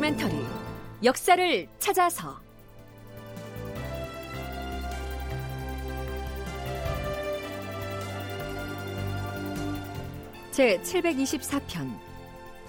[0.00, 0.34] 다큐멘터리
[1.04, 2.40] 역사를 찾아서.
[10.50, 11.98] 제 724편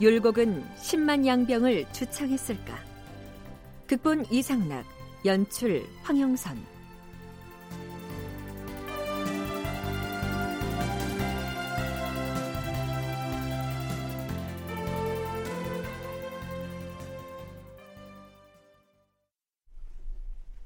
[0.02, 2.78] 율곡은 10만 양병을 주창했을까?
[3.88, 4.86] 극본 이상락
[5.24, 6.58] 연출 황영선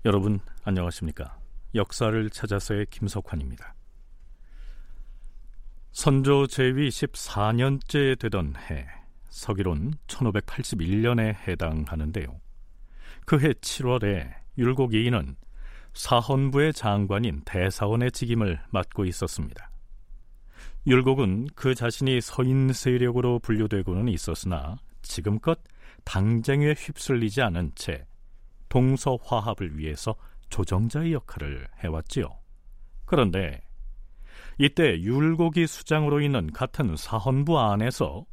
[0.05, 1.35] 여러분 안녕하십니까?
[1.73, 3.73] 역사를 찾아서의 김석환입니다.
[5.93, 8.85] 선조 제위 14년째 되던 해
[9.29, 12.39] 서기론 1581년에 해당하는데요.
[13.25, 15.37] 그 해 7월에 율곡 이인은
[15.95, 19.71] 사헌부의 장관인 대사원의 직임을 맡고 있었습니다.
[20.85, 25.59] 율곡은 그 자신이 서인 세력으로 분류되고는 있었으나 지금껏
[26.03, 28.05] 당쟁에 휩쓸리지 않은 채
[28.75, 30.17] 동서 화합을 위해서
[30.49, 32.27] 조정자의 역할을 해왔지요.
[33.05, 33.61] 그런데
[34.57, 38.25] 이때 율곡이 수장으로 있는 같은 사헌부 안에서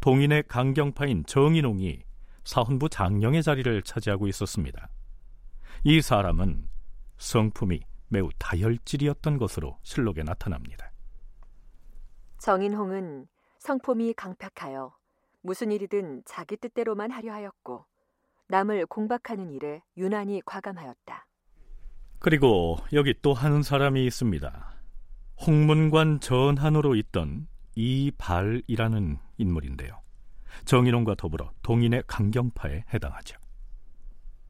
[0.00, 2.02] 동인의 강경파인 정인홍이
[2.44, 4.90] 사헌부 장령의 자리를 차지하고 있었습니다.
[5.84, 6.68] 이 사람은
[7.16, 10.92] 성품이 매우 다혈질이었던 것으로 실록에 나타납니다.
[12.36, 13.28] 정인홍은
[13.60, 14.94] 성품이 강팍하여
[15.40, 17.86] 무슨 일이든 자기 뜻대로만 하려 하였고
[18.50, 21.26] 남을 공박하는 일에 유난히 과감하였다.
[22.18, 24.74] 그리고 여기 또한 사람이 있습니다.
[25.46, 30.00] 홍문관 전한으로 있던 이발이라는 인물인데요.
[30.64, 33.38] 정인홍과 더불어 동인의 강경파에 해당하죠.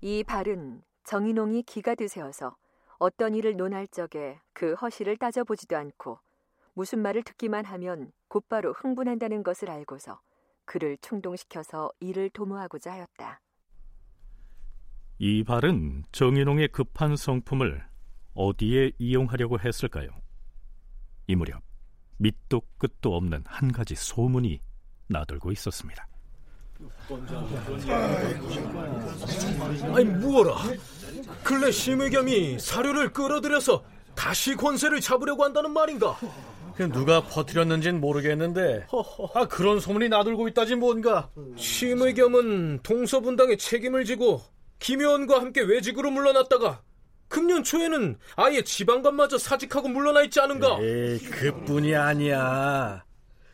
[0.00, 2.56] 이 발은 정인홍이 기가 드세어서
[2.98, 6.18] 어떤 일을 논할 적에 그 허실을 따져보지도 않고
[6.72, 10.20] 무슨 말을 듣기만 하면 곧바로 흥분한다는 것을 알고서
[10.64, 13.40] 그를 충동시켜서 일을 도모하고자 하였다.
[15.22, 17.84] 이 발은 정인홍의 급한 성품을
[18.32, 20.08] 어디에 이용하려고 했을까요?
[21.26, 21.60] 이 무렵
[22.16, 24.62] 밑도 끝도 없는 한 가지 소문이
[25.08, 26.08] 나돌고 있었습니다.
[29.94, 30.54] 아니 무어라
[31.44, 36.16] 근래 심의겸이 사료를 끌어들여서 다시 권세를 잡으려고 한다는 말인가?
[36.94, 38.86] 누가 퍼뜨렸는진 모르겠는데
[39.34, 44.40] 아 그런 소문이 나돌고 있다지 뭔가 심의겸은 동서분당의 책임을 지고
[44.80, 46.82] 김효원과 함께 외직으로 물러났다가
[47.28, 50.78] 금년 초에는 아예 지방관마저 사직하고 물러나 있지 않은가?
[50.80, 53.04] 에이 그뿐이 아니야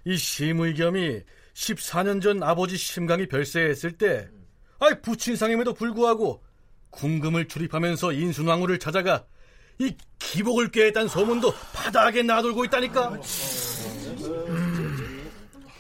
[0.05, 1.21] 이 심의겸이
[1.53, 4.29] 14년 전 아버지 심강이 별세했을 때
[4.79, 6.43] 아이 부친상임에도 불구하고
[6.91, 9.27] 궁금을 출입하면서 인순왕후를 찾아가
[9.79, 13.21] 이 기복을 꾀했다는 소문도 바닥에 나돌고 있다니까 음,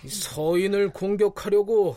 [0.06, 1.96] 서인을 공격하려고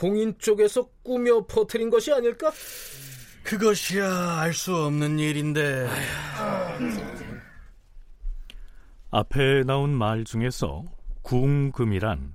[0.00, 2.50] 동인 쪽에서 꾸며 퍼뜨린 것이 아닐까?
[3.42, 5.88] 그것이야 알 수 없는 일인데
[9.10, 10.84] 앞에 나온 말 중에서
[11.20, 12.32] 궁금이란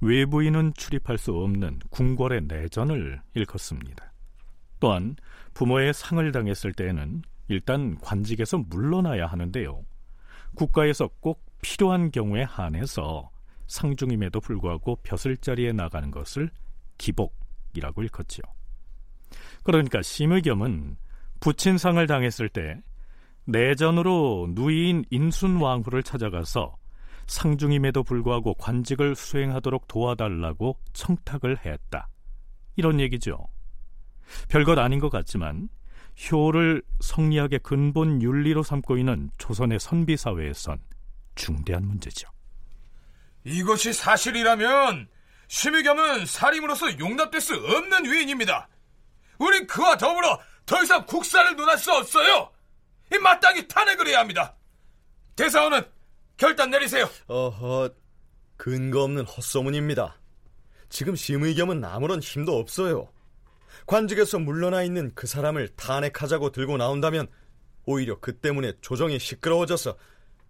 [0.00, 4.12] 외부인은 출입할 수 없는 궁궐의 내전을 일컫습니다.
[4.78, 5.16] 또한
[5.54, 9.84] 부모의 상을 당했을 때에는 일단 관직에서 물러나야 하는데요.
[10.54, 13.28] 국가에서 꼭 필요한 경우에 한해서
[13.66, 16.50] 상중임에도 불구하고 벼슬자리에 나가는 것을
[16.98, 18.42] 기복이라고 일컫지요.
[19.62, 20.96] 그러니까 심의겸은
[21.40, 22.80] 부친상을 당했을 때
[23.44, 26.76] 내전으로 누이인 인순왕후를 찾아가서
[27.26, 32.08] 상중임에도 불구하고 관직을 수행하도록 도와달라고 청탁을 했다.
[32.76, 33.38] 이런 얘기죠.
[34.48, 35.68] 별것 아닌 것 같지만
[36.30, 40.78] 효를 성리학의 근본 윤리로 삼고 있는 조선의 선비 사회에선
[41.34, 42.28] 중대한 문제죠.
[43.44, 45.08] 이것이 사실이라면
[45.52, 48.68] 심의겸은 살인으로서 용납될 수 없는 위인입니다.
[49.38, 52.50] 우린 그와 더불어 더 이상 국사를 논할 수 없어요.
[53.12, 54.56] 이 마땅히 탄핵을 해야 합니다.
[55.36, 55.82] 대사원은
[56.38, 57.06] 결단 내리세요.
[57.26, 57.90] 어허,
[58.56, 60.18] 근거 없는 헛소문입니다.
[60.88, 63.12] 지금 심의겸은 아무런 힘도 없어요.
[63.84, 67.26] 관직에서 물러나 있는 그 사람을 탄핵하자고 들고 나온다면
[67.84, 69.98] 오히려 그 때문에 조정이 시끄러워져서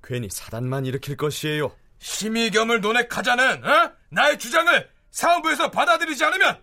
[0.04, 1.74] 괜히 사단만 일으킬 것이에요.
[2.02, 3.92] 심의겸을 논핵하자는 어?
[4.10, 6.60] 나의 주장을 사원부에서 받아들이지 않으면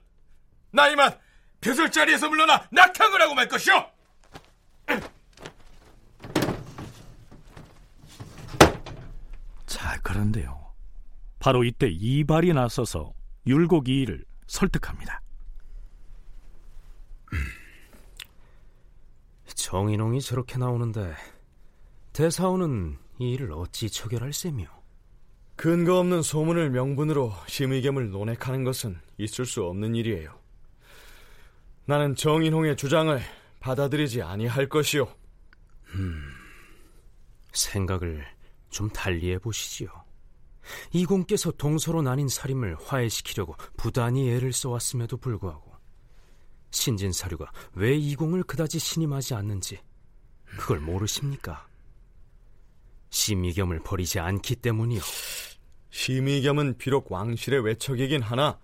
[0.71, 1.17] 나 이만
[1.61, 3.73] 벼슬 자리에서 물러나 낙향을 하고 말 것이오.
[9.65, 10.73] 자, 그런데요.
[11.39, 13.13] 바로 이때 이발이 나서서
[13.47, 15.21] 율곡 이의를 설득합니다.
[19.55, 21.15] 정인홍이 저렇게 나오는데
[22.11, 24.78] 대사원은 이 일을 어찌 처결할 셈이오?
[25.59, 30.33] 근거 없는 소문을 명분으로 심의겸을 논핵하는 것은 있을 수 없는 일이에요.
[31.83, 33.21] 나는 정인홍의 주장을
[33.59, 35.05] 받아들이지 아니할 것이오.
[35.95, 36.31] 음,
[37.51, 38.25] 생각을
[38.69, 39.89] 좀 달리해 보시지요.
[40.93, 45.73] 이공께서 동서로 나뉜 살림을 화해시키려고 부단히 애를 써왔음에도 불구하고
[46.71, 49.81] 신진사류가 왜 이공을 그다지 신임하지 않는지
[50.45, 51.67] 그걸 모르십니까?
[53.09, 55.01] 심의겸을 버리지 않기 때문이요.
[55.89, 58.59] 심의겸은 비록 왕실의 외척이긴 하나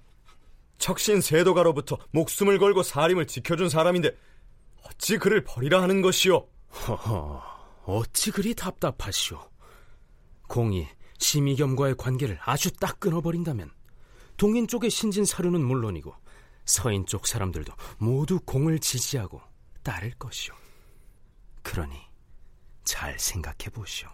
[0.77, 4.15] 척신 세도가로부터 목숨을 걸고 사림을 지켜준 사람인데
[4.83, 6.47] 어찌 그를 버리라 하는 것이오?
[6.87, 7.41] 허허,
[7.85, 9.39] 어찌 그리 답답하시오.
[10.47, 10.87] 공이
[11.17, 13.71] 심의겸과의 관계를 아주 딱 끊어버린다면
[14.37, 16.13] 동인 쪽의 신진사류는 물론이고
[16.65, 19.41] 서인 쪽 사람들도 모두 공을 지지하고
[19.81, 20.53] 따를 것이오.
[21.63, 21.95] 그러니
[22.83, 24.09] 잘 생각해 보시오.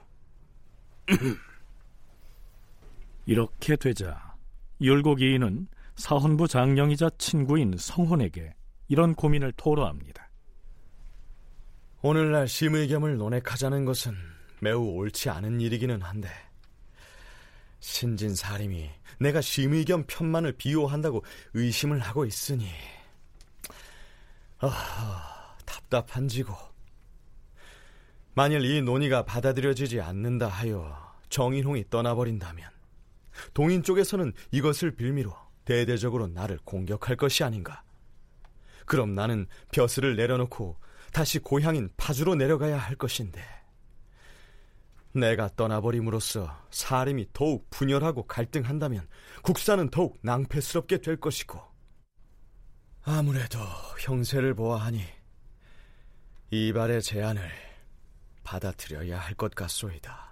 [3.26, 4.36] 이렇게 되자
[4.82, 8.56] 율곡이인은 사헌부 장령이자 친구인 성혼에게
[8.88, 10.30] 이런 고민을 토로합니다.
[12.02, 14.16] 오늘날 심의겸을 논핵하자는 것은
[14.60, 16.30] 매우 옳지 않은 일이기는 한데
[17.80, 18.90] 신진 사림이
[19.20, 22.68] 내가 심의겸 편만을 비호한다고 의심을 하고 있으니
[24.60, 26.56] 아, 답답한지고
[28.34, 32.71] 만일 이 논의가 받아들여지지 않는다 하여 정인홍이 떠나버린다면
[33.54, 35.36] 동인 쪽에서는 이것을 빌미로
[35.66, 37.84] 대대적으로 나를 공격할 것이 아닌가.
[38.86, 40.78] 그럼 나는 벼슬을 내려놓고
[41.14, 43.42] 다시 고향인 파주로 내려가야 할 것인데
[45.14, 49.08] 내가 떠나버림으로써 사림이 더욱 분열하고 갈등한다면
[49.44, 51.60] 국사는 더욱 낭패스럽게 될 것이고
[53.04, 53.60] 아무래도
[54.00, 55.04] 형세를 보아하니
[56.52, 57.50] 이발의 제안을
[58.44, 60.32] 받아들여야 할 것 같소이다.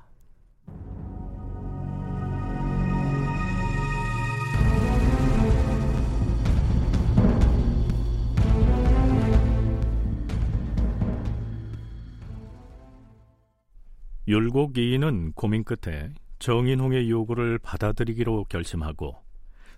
[14.29, 19.15] 율곡이인은 고민 끝에 정인홍의 요구를 받아들이기로 결심하고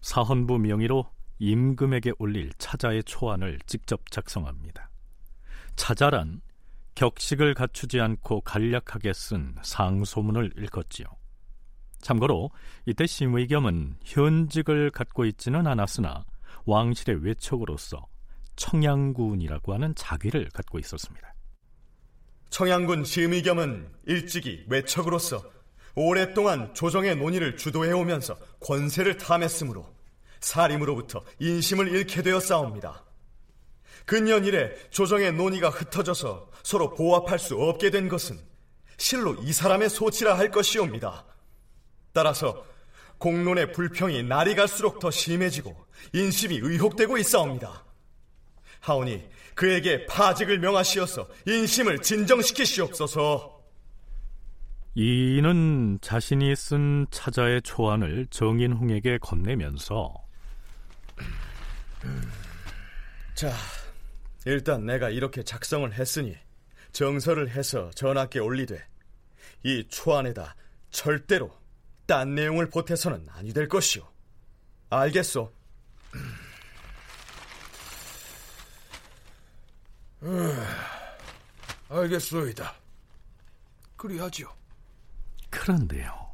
[0.02, 1.10] 사헌부 명의로
[1.40, 4.90] 임금에게 올릴 차자의 초안을 직접 작성합니다.
[5.78, 6.42] 차자란
[6.96, 11.06] 격식을 갖추지 않고 간략하게 쓴 상소문을 읽었지요.
[12.02, 12.50] 참고로
[12.86, 16.26] 이때 심의겸은 현직을 갖고 있지는 않았으나
[16.66, 18.06] 왕실의 외척으로서
[18.58, 21.31] 청양군이라고 하는 자귀를 갖고 있었습니다.
[22.52, 25.42] 청양군 심의겸은 일찍이 외척으로서
[25.96, 29.88] 오랫동안 조정의 논의를 주도해오면서 권세를 탐했으므로
[30.42, 33.06] 사림으로부터 인심을 잃게 되었사옵니다.
[34.06, 38.38] 근년 이래 조정의 논의가 흩어져서 서로 보합할 수 없게 된 것은
[38.98, 41.26] 실로 이 사람의 소치라 할 것이옵니다.
[42.12, 42.66] 따라서
[43.18, 45.76] 공론의 불평이 날이 갈수록 더 심해지고
[46.12, 47.86] 인심이 의혹되고 있사옵니다.
[48.82, 53.62] 하오니 그에게 파직을 명하시어서 인심을 진정시키시옵소서.
[54.94, 60.14] 이는 자신이 쓴 차자의 초안을 정인홍에게 건네면서
[63.36, 63.54] 자,
[64.46, 66.36] 일단 내가 이렇게 작성을 했으니
[66.92, 68.84] 정서를 해서 전하께 올리되
[69.64, 70.56] 이 초안에다
[70.90, 71.52] 절대로
[72.06, 74.04] 딴 내용을 보태서는 아니 될 것이오.
[74.90, 75.54] 알겠소?
[81.90, 82.74] 알겠소이다.
[83.96, 84.48] 그리하지요.
[85.50, 86.32] 그런데요.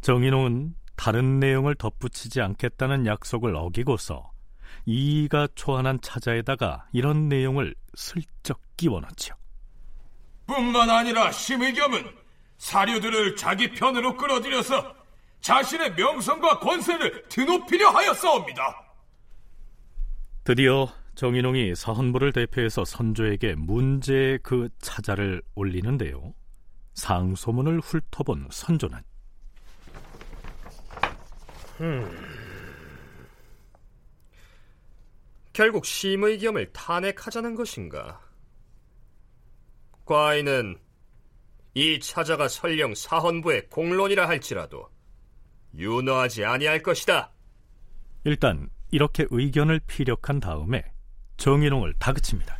[0.00, 4.30] 정인홍은 다른 내용을 덧붙이지 않겠다는 약속을 어기고서
[4.86, 9.34] 이가 초안한 차자에다가 이런 내용을 슬쩍 끼워넣지요.
[10.46, 12.04] 뿐만 아니라 심의겸은
[12.58, 14.94] 사료들을 자기 편으로 끌어들여서
[15.40, 18.82] 자신의 명성과 권세를 드높이려 하였사옵니다.
[20.44, 26.34] 드디어 정인홍이 사헌부를 대표해서 선조에게 문제의 그 차자를 올리는데요.
[26.94, 28.98] 상소문을 훑어본 선조는
[31.80, 32.32] 음.
[35.52, 38.20] 결국 심의 겸을 탄핵하자는 것인가?
[40.04, 40.78] 과인은
[41.74, 44.88] 이 차자가 설령 사헌부의 공론이라 할지라도
[45.74, 47.32] 윤호하지 아니할 것이다.
[48.24, 50.91] 일단 이렇게 의견을 피력한 다음에
[51.42, 52.56] 정인홍을 다그칩니다.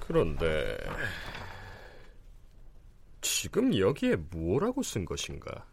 [0.00, 0.76] 그런데
[3.20, 5.64] 지금 여기에 뭐라고 쓴 것인가?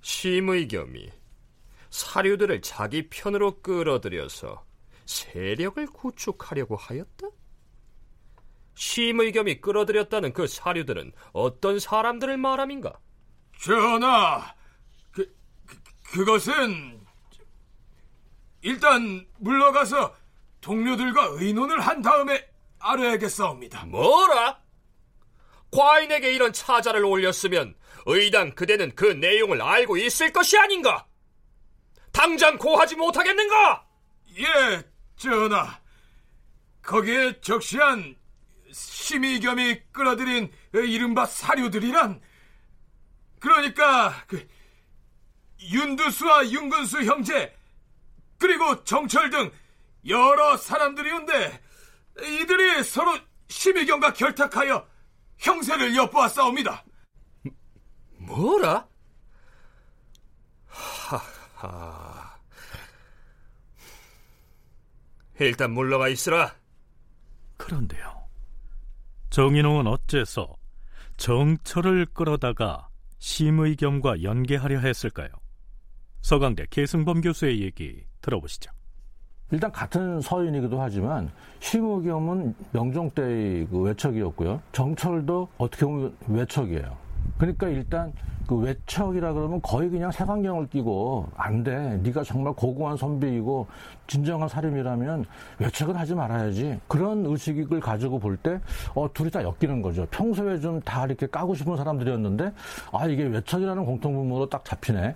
[0.00, 1.08] 심의 겸이
[1.90, 4.64] 사료들을 자기 편으로 끌어들여서
[5.06, 7.28] 세력을 구축하려고 하였다?
[8.74, 12.98] 심의 겸이 끌어들였다는 그 사료들은 어떤 사람들을 말함인가?
[13.60, 14.52] 전하,
[15.12, 15.32] 그,
[15.64, 17.00] 그 그것은
[18.62, 20.23] 일단 물러가서
[20.64, 22.42] 동료들과 의논을 한 다음에
[22.78, 23.84] 알아야겠사옵니다.
[23.84, 24.58] 뭐라?
[25.70, 27.74] 과인에게 이런 차자를 올렸으면
[28.06, 31.06] 의당 그대는 그 내용을 알고 있을 것이 아닌가?
[32.12, 33.86] 당장 고하지 못하겠는가?
[34.38, 34.82] 예,
[35.16, 35.78] 전하.
[36.80, 38.16] 거기에 적시한
[38.72, 42.22] 심의겸이 끌어들인 이른바 사료들이란
[43.38, 44.46] 그러니까 그
[45.60, 47.54] 윤두수와 윤근수 형제
[48.38, 49.50] 그리고 정철 등
[50.06, 51.60] 여러 사람들이온데
[52.20, 53.18] 이들이 서로
[53.48, 54.86] 심의경과 결탁하여
[55.38, 56.84] 형세를 엿보았사옵니다.
[58.18, 58.86] 뭐라?
[60.66, 62.34] 하하.
[65.40, 66.54] 일단 물러가 있으라.
[67.56, 68.28] 그런데요.
[69.30, 70.54] 정인홍은 어째서
[71.16, 75.28] 정철을 끌어다가 심의겸과 연계하려 했을까요?
[76.22, 78.70] 서강대 계승범 교수의 얘기 들어보시죠.
[79.54, 81.30] 일단 같은 서인이기도 하지만
[81.60, 84.60] 심의겸은 명종 때의 그 외척이었고요.
[84.72, 86.96] 정철도 어떻게 보면 외척이에요.
[87.38, 88.12] 그러니까 일단
[88.48, 92.00] 그 외척이라 그러면 거의 그냥 색안경을 끼고 안 돼.
[92.02, 93.68] 네가 정말 고고한 선비이고
[94.08, 95.24] 진정한 사림이라면
[95.60, 96.80] 외척은 하지 말아야지.
[96.88, 98.58] 그런 의식을 가지고 볼 때
[98.96, 100.04] 어, 둘이 다 엮이는 거죠.
[100.10, 102.52] 평소에 좀 다 이렇게 까고 싶은 사람들이었는데
[102.92, 105.14] 아 이게 외척이라는 공통분모로 딱 잡히네.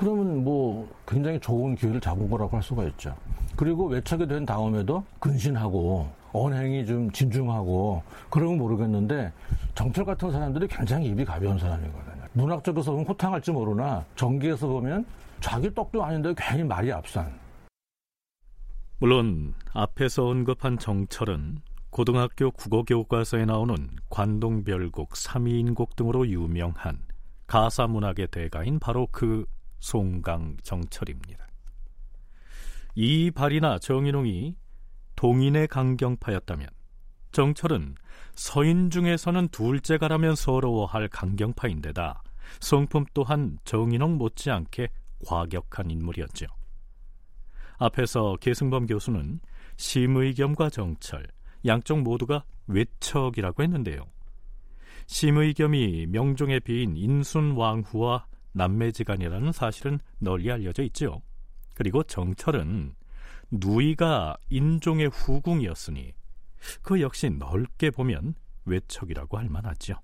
[0.00, 3.14] 그러면 뭐 굉장히 좋은 기회를 잡은 거라고 할 수가 있죠.
[3.54, 9.30] 그리고 외척이 된 다음에도 근신하고 언행이 좀 진중하고 그러면 모르겠는데
[9.74, 12.24] 정철 같은 사람들이 굉장히 입이 가벼운 사람이거든요.
[12.32, 15.04] 문학적에서 보면 호탕할지 모르나 전기에서 보면
[15.38, 17.30] 자기 떡도 아닌데 괜히 말이 앞선.
[19.00, 21.58] 물론 앞에서 언급한 정철은
[21.90, 23.76] 고등학교 국어 교과서에 나오는
[24.08, 27.00] 관동별곡, 삼위인곡 등으로 유명한
[27.46, 29.44] 가사 문학의 대가인 바로 그
[29.80, 31.46] 송강정철입니다.
[32.94, 34.54] 이발이나 정인홍이
[35.16, 36.68] 동인의 강경파였다면
[37.32, 37.94] 정철은
[38.34, 42.22] 서인 중에서는 둘째가라면 서러워할 강경파인데다
[42.60, 44.88] 성품 또한 정인홍 못지않게
[45.26, 46.46] 과격한 인물이었죠.
[47.78, 49.40] 앞에서 계승범 교수는
[49.76, 51.26] 심의겸과 정철
[51.66, 54.06] 양쪽 모두가 외척이라고 했는데요.
[55.06, 61.22] 심의겸이 명종의 비인 인순왕후와 남매지간이라는 사실은 널리 알려져 있죠.
[61.74, 62.94] 그리고 정철은
[63.50, 66.12] 누이가 인종의 후궁이었으니
[66.82, 69.94] 그 역시 넓게 보면 외척이라고 할 만하죠.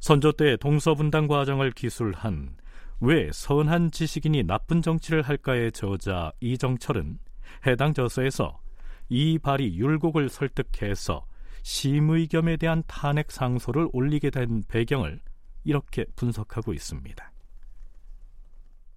[0.00, 2.56] 선조 때 동서분당 과정을 기술한
[3.00, 7.18] 왜 선한 지식인이 나쁜 정치를 할까의 저자 이정철은
[7.66, 8.60] 해당 저서에서
[9.08, 11.26] 이 발이 율곡을 설득해서
[11.62, 15.20] 심의겸에 대한 탄핵 상소를 올리게 된 배경을
[15.64, 17.32] 이렇게 분석하고 있습니다.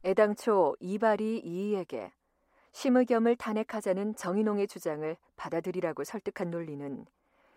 [0.06, 2.12] 애당초 이발이 이이에게
[2.74, 7.06] 심의겸을 탄핵하자는 정인홍의 주장을 받아들이라고 설득한 논리는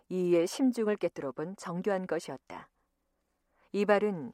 [0.09, 2.69] 이이의 심중을 깨뜨려 본 정교한 것이었다.
[3.73, 4.33] 이발은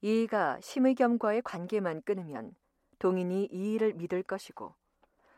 [0.00, 2.54] 이이가 심의겸과의 관계만 끊으면
[2.98, 4.74] 동인이 이이를 믿을 것이고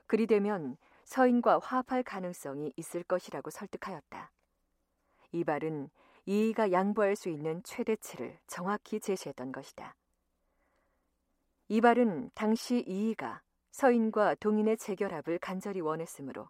[0.06, 4.30] 그리 되면 서인과 화합할 가능성이 있을 것이라고 설득하였다.
[5.32, 5.88] 이발은
[6.26, 9.96] 이이가 양보할 수 있는 최대치를 정확히 제시했던 것이다.
[11.68, 16.48] 이발은 당시 이이가 서인과 동인의 재결합을 간절히 원했으므로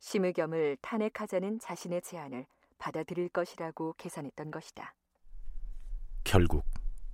[0.00, 2.46] 심의겸을 탄핵하자는 자신의 제안을
[2.78, 4.94] 받아들일 것이라고 계산했던 것이다.
[6.24, 6.64] 결국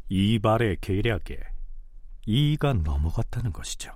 [0.09, 1.41] 이발의 계략에
[2.27, 3.93] 이이가 넘어갔다는 것이죠.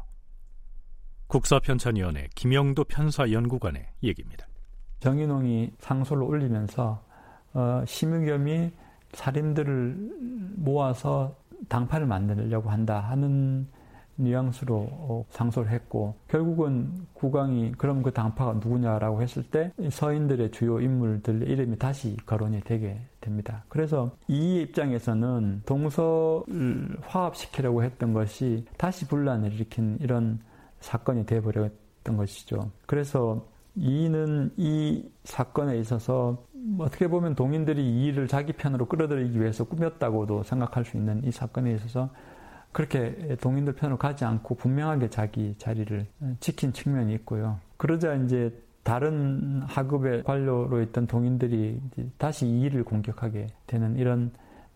[1.28, 4.46] 국사편찬위원회 김영도 편사연구관의 얘기입니다.
[5.00, 7.04] 정인홍이 상소를 올리면서
[7.54, 8.70] 어, 심의겸이
[9.12, 9.96] 살인들을
[10.56, 11.34] 모아서
[11.68, 13.66] 당파를 만들려고 한다 하는
[14.16, 21.48] 뉘앙스로 어, 상소를 했고 결국은 국왕이 그럼 그 당파가 누구냐라고 했을 때 서인들의 주요 인물들의
[21.48, 23.64] 이름이 다시 거론이 되게 됩니다.
[23.68, 30.38] 그래서 이 입장에서는 동서를 화합시키려고 했던 것이 다시 분란을 일으킨 이런
[30.80, 32.70] 사건이 되어버렸던 것이죠.
[32.86, 33.46] 그래서
[33.76, 36.44] 이는 이 사건에 있어서
[36.78, 41.72] 어떻게 보면 동인들이 이 일을 자기 편으로 끌어들이기 위해서 꾸몄다고도 생각할 수 있는 이 사건에
[41.74, 42.10] 있어서
[42.72, 46.06] 그렇게 동인들 편으로 가지 않고 분명하게 자기 자리를
[46.40, 47.60] 지킨 측면이 있고요.
[47.76, 48.52] 그러자 이제
[48.82, 51.80] 다른 하급의 관료로 있던 동인들이
[52.18, 54.32] 다시 이 일을 공격하게 되는 이런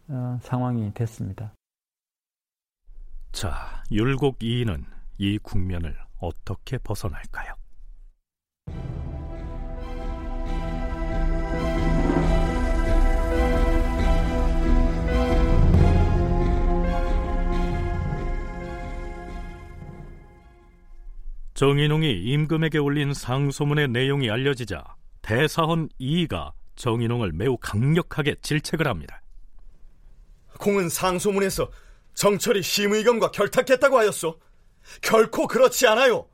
[0.09, 1.53] 어, 상황이 됐습니다.
[3.33, 4.85] 자, 율곡 이인은
[5.19, 7.55] 이 국면을 어떻게 벗어날까요?
[21.59, 29.21] 정인홍이 임금에게 올린 상소문의 내용이 알려지자 대사헌 이이가 정인홍을 매우 강력하게 질책을 합니다.
[30.61, 31.69] 공은 상소문에서
[32.15, 34.39] 정철이 심의겸과 결탁했다고 하였소.
[35.03, 36.29] 결코 그렇지 않아요.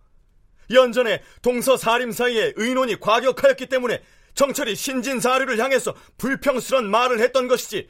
[0.71, 4.03] 연전에 동서 사림 사이에 의논이 과격하였기 때문에
[4.35, 7.89] 정철이 신진 사류를 향해서 불평스런 말을 했던 것이지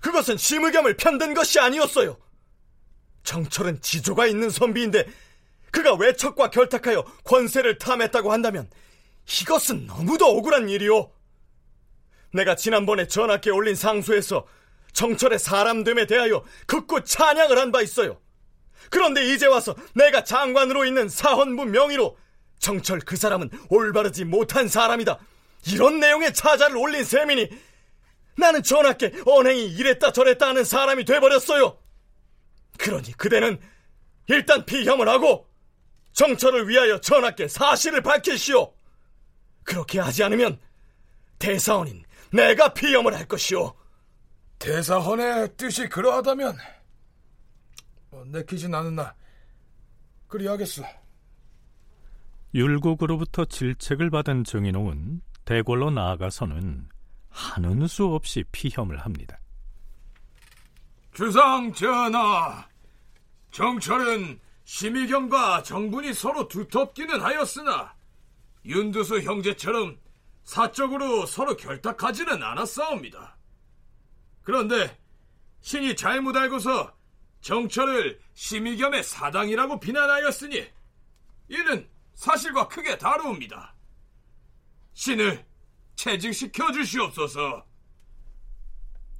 [0.00, 2.16] 그것은 심의겸을 편든 것이 아니었어요.
[3.24, 5.06] 정철은 지조가 있는 선비인데
[5.72, 8.70] 그가 외척과 결탁하여 권세를 탐했다고 한다면
[9.40, 11.10] 이것은 너무도 억울한 일이오.
[12.32, 14.46] 내가 지난번에 전하께 올린 상소에서
[14.92, 18.20] 정철의 사람됨에 대하여 극구 찬양을 한 바 있어요.
[18.90, 22.16] 그런데 이제 와서 내가 장관으로 있는 사헌부 명의로
[22.58, 25.18] 정철 그 사람은 올바르지 못한 사람이다.
[25.68, 27.48] 이런 내용의 차자를 올린 셈이니
[28.36, 31.78] 나는 전하께 언행이 이랬다 저랬다 하는 사람이 돼버렸어요.
[32.78, 33.60] 그러니 그대는
[34.28, 35.48] 일단 피혐을 하고
[36.12, 38.72] 정철을 위하여 전하께 사실을 밝히시오.
[39.64, 40.58] 그렇게 하지 않으면
[41.38, 43.74] 대사원인 내가 피혐을 할 것이오.
[44.58, 46.56] 대사헌의 뜻이 그러하다면
[48.12, 49.14] 어, 내키진 않으나
[50.28, 50.84] 그리하겠소.
[52.54, 56.88] 율곡으로부터 질책을 받은 정인홍은 대궐로 나아가서는
[57.28, 59.38] 하는 수 없이 피혐을 합니다.
[61.14, 62.66] 주상 전하,
[63.50, 64.38] 정철은
[64.72, 67.94] 심의경과 정분이 서로 두텁기는 하였으나
[68.64, 69.98] 윤두수 형제처럼
[70.44, 73.36] 사적으로 서로 결탁하지는 않았사옵니다.
[74.42, 74.98] 그런데
[75.60, 76.90] 신이 잘못 알고서
[77.42, 80.66] 정철을 심의겸의 사당이라고 비난하였으니
[81.48, 83.74] 이는 사실과 크게 다르옵니다.
[84.94, 85.44] 신을
[85.96, 87.66] 채직시켜 주시옵소서.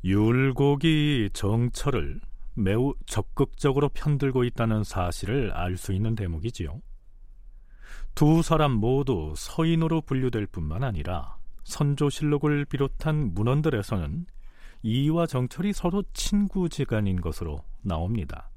[0.02, 2.22] 율곡이 정철을
[2.54, 6.80] 매우 적극적으로 편들고 있다는 사실을 알 수 있는 대목이지요.
[8.14, 14.26] 두 사람 모두 서인으로 분류될 뿐만 아니라 선조실록을 비롯한 문헌들에서는
[14.82, 18.50] 이와 정철이 서로 친구지간인 것으로 나옵니다.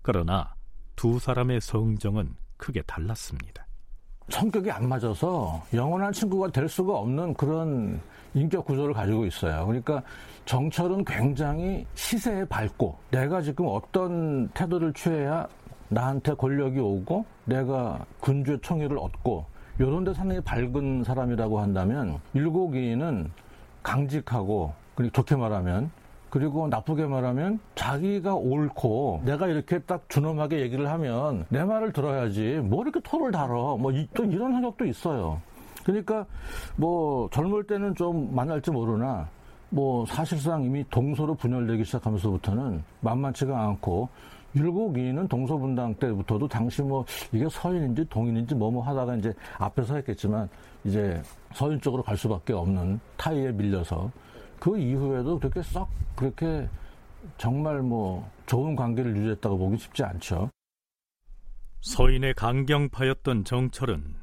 [0.00, 0.54] 그러나
[0.96, 3.66] 두 사람의 성정은 크게 달랐습니다.
[4.28, 8.00] 성격이 안 맞아서 영원한 친구가 될 수가 없는 그런
[8.34, 9.66] 인격 구조를 가지고 있어요.
[9.66, 10.02] 그러니까
[10.44, 15.46] 정철은 굉장히 시세에 밝고 내가 지금 어떤 태도를 취해야
[15.88, 19.44] 나한테 권력이 오고 내가 군주의 청의를 얻고
[19.78, 23.30] 이런 데 상당히 밝은 사람이라고 한다면 일곡이는
[23.82, 25.90] 강직하고 그리고 좋게 말하면
[26.32, 32.82] 그리고 나쁘게 말하면 자기가 옳고 내가 이렇게 딱 준엄하게 얘기를 하면 내 말을 들어야지 뭐
[32.82, 35.42] 이렇게 토를 달어 뭐 또 이런 성격도 있어요.
[35.84, 36.24] 그러니까
[36.76, 39.28] 뭐 젊을 때는 좀 만날지 모르나
[39.68, 44.08] 뭐 사실상 이미 동서로 분열되기 시작하면서부터는 만만치가 않고
[44.56, 50.48] 율곡이는 동서분당 때부터도 당시 뭐 이게 서인인지 동인인지 뭐뭐 뭐 하다가 이제 앞에서 했겠지만
[50.84, 51.20] 이제
[51.52, 54.10] 서인 쪽으로 갈 수밖에 없는 타이에 밀려서
[54.62, 56.68] 그 이후에도 그렇게 썩 그렇게
[57.36, 60.50] 정말 뭐 좋은 관계를 유지했다고 보기 쉽지 않죠.
[61.80, 64.14] 서인의 강경파였던 정철은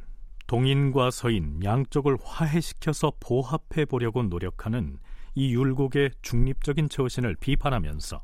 [0.47, 4.99] 동인과 서인 양쪽을 화해시켜서 보합해 보려고 노력하는
[5.35, 8.21] 이 율곡의 중립적인 처신을 비판하면서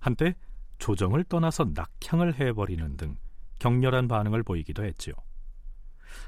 [0.00, 0.36] 한때
[0.78, 3.18] 조정을 떠나서 낙향을 해버리는 등
[3.58, 5.12] 격렬한 반응을 보이기도 했지요.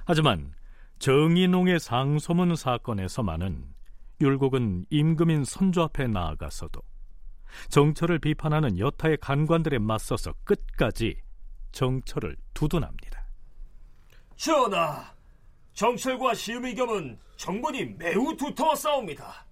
[0.04, 0.52] 하지만
[0.98, 3.75] 정인홍의 상소문 사건에서만은
[4.20, 6.80] 율곡은 임금인 선조 앞에 나아가서도
[7.68, 11.16] 정철을 비판하는 여타의 간관들에 맞서서 끝까지
[11.72, 13.26] 정철을 두둔합니다.
[14.36, 15.14] 전하,
[15.72, 19.46] 정철과 시의겸은 정본이 매우 두터워 싸웁니다.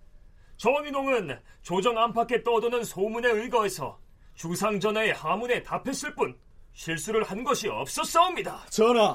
[0.56, 3.98] 정인홍은 조정 안팎에 떠도는 소문에 의거해서
[4.34, 6.36] 주상전하의 하문에 답했을 뿐
[6.72, 8.66] 실수를 한 것이 없었사옵니다.
[8.70, 9.14] 전하,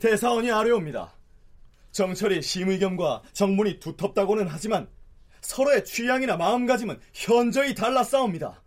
[0.00, 1.12] 대사원이 아뢰옵니다.
[1.92, 4.88] 정철이 심의겸과 정문이 두텁다고는 하지만
[5.42, 8.62] 서로의 취향이나 마음가짐은 현저히 달라싸웁니다.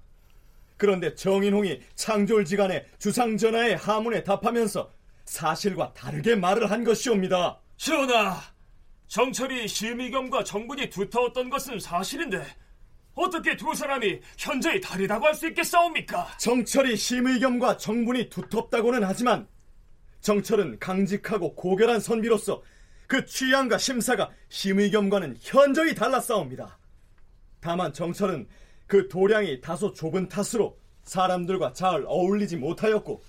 [0.78, 4.92] 그런데 정인홍이 창졸지간에 주상전하의 하문에 답하면서
[5.26, 7.60] 사실과 다르게 말을 한 것이옵니다.
[7.78, 8.42] 전하,
[9.08, 12.46] 정철이 심의겸과 정문이 두터웠던 것은 사실인데
[13.16, 16.38] 어떻게 두 사람이 현저히 다르다고 할 수 있겠사옵니까?
[16.38, 19.48] 정철이 심의겸과 정분이 두텁다고는 하지만
[20.20, 22.62] 정철은 강직하고 고결한 선비로서
[23.08, 26.78] 그 취향과 심사가 심의겸과는 현저히 달랐사옵니다.
[27.60, 28.48] 다만 정철은
[28.88, 33.22] 그 도량이 다소 좁은 탓으로 사람들과 잘 어울리지 못하였고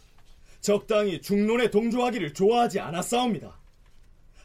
[0.61, 3.59] 적당히 중론에 동조하기를 좋아하지 않았사옵니다.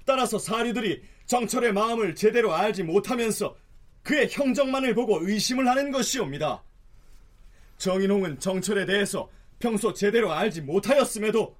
[0.05, 3.55] 따라서 사류들이 정철의 마음을 제대로 알지 못하면서
[4.03, 6.63] 그의 형정만을 보고 의심을 하는 것이옵니다.
[7.77, 11.55] 정인홍은 정철에 대해서 평소 제대로 알지 못하였음에도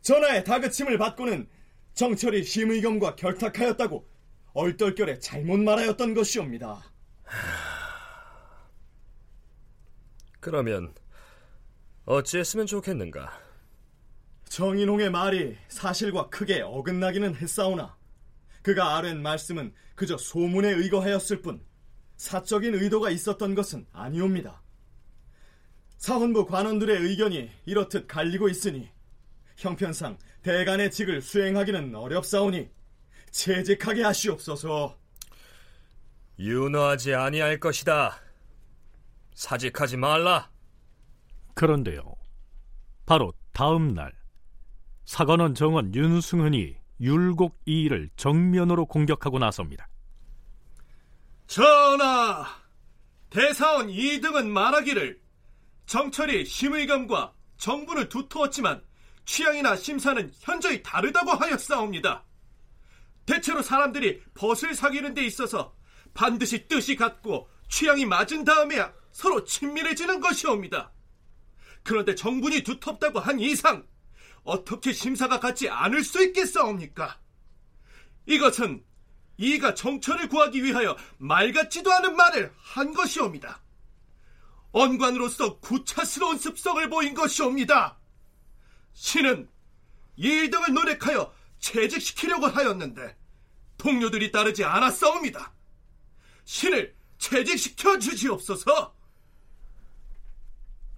[0.00, 1.48] 전하의 다그침을 받고는
[1.94, 4.08] 정철이 심의겸과 결탁하였다고
[4.54, 6.82] 얼떨결에 잘못 말하였던 것이옵니다.
[10.40, 10.94] 그러면
[12.04, 13.32] 어찌했으면 좋겠는가?
[14.44, 17.96] 정인홍의 말이 사실과 크게 어긋나기는 했사오나
[18.62, 21.64] 그가 아랜 말씀은 그저 소문에 의거하였을 뿐
[22.16, 24.62] 사적인 의도가 있었던 것은 아니옵니다.
[25.96, 28.90] 사헌부 관원들의 의견이 이렇듯 갈리고 있으니
[29.62, 32.68] 형편상 대간의 직을 수행하기는 어렵사오니
[33.30, 34.98] 채직하게 하시옵소서.
[36.38, 38.20] 윤호하지 아니할 것이다.
[39.34, 40.50] 사직하지 말라.
[41.54, 42.14] 그런데요.
[43.06, 44.12] 바로 다음 날
[45.04, 49.88] 사관원 정원 윤승흔이 율곡 이의를 정면으로 공격하고 나섭니다.
[51.46, 52.46] 전하,
[53.30, 55.20] 대사원 2등은 말하기를
[55.86, 58.82] 정철이 심의감과 정부를 두터웠지만
[59.24, 62.24] 취향이나 심사는 현저히 다르다고 하였사옵니다.
[63.26, 65.74] 대체로 사람들이 벗을 사귀는 데 있어서
[66.14, 70.92] 반드시 뜻이 같고 취향이 맞은 다음에야 서로 친밀해지는 것이옵니다.
[71.82, 73.86] 그런데 정분이 두텁다고 한 이상
[74.44, 77.20] 어떻게 심사가 같지 않을 수 있겠사옵니까?
[78.26, 78.84] 이것은
[79.36, 83.62] 이가 정처를 구하기 위하여 말 같지도 않은 말을 한 것이옵니다.
[84.72, 87.98] 언관으로서 구차스러운 습성을 보인 것이옵니다.
[88.92, 89.48] 신은
[90.16, 93.16] 이 등을 노력하여 채직시키려고 하였는데
[93.78, 95.52] 동료들이 따르지 않았사옵니다.
[96.44, 98.94] 신을 채직시켜 주시옵소서.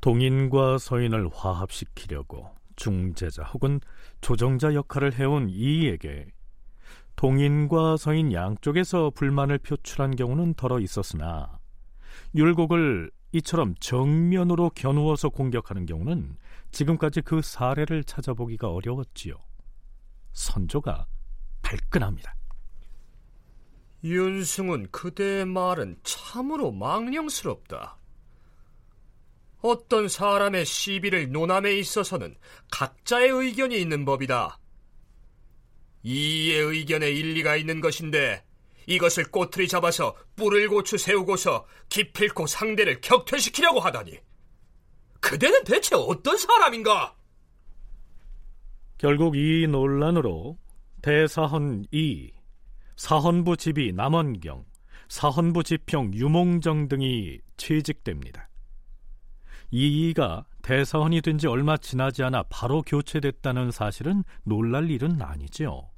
[0.01, 3.81] 동인과 서인을 화합시키려고 중재자 혹은
[4.21, 6.27] 조정자 역할을 해온 이에게
[7.17, 11.59] 동인과 서인 양쪽에서 불만을 표출한 경우는 덜어 있었으나
[12.35, 16.37] 율곡을 이처럼 정면으로 겨누어서 공격하는 경우는
[16.75, 19.37] 지금까지 그 사례를 찾아보기가 어려웠지요.
[20.33, 21.07] 선조가
[21.63, 22.35] 발끈합니다.
[24.03, 27.97] 윤승은 그대의 말은 참으로 망령스럽다.
[29.63, 32.37] 어떤 사람의 시비를 논함에 있어서는
[32.71, 34.59] 각자의 의견이 있는 법이다.
[36.03, 38.45] 이의 의견에 일리가 있는 것인데
[38.87, 44.19] 이것을 꼬투리 잡아서 뿔을 고추 세우고서 기필코 상대를 격퇴시키려고 하다니.
[45.25, 47.17] 그대는 대체 어떤 사람인가?
[48.99, 50.59] 결국 이 논란으로
[51.01, 52.31] 대사헌 이,
[52.97, 54.65] 사헌부 집이 남원경,
[55.09, 58.49] 사헌부 지평 유몽정 등이 취직됩니다.
[59.71, 65.89] 이이가 대사헌이 된 지 얼마 지나지 않아 바로 교체됐다는 사실은 놀랄 일은 아니지요.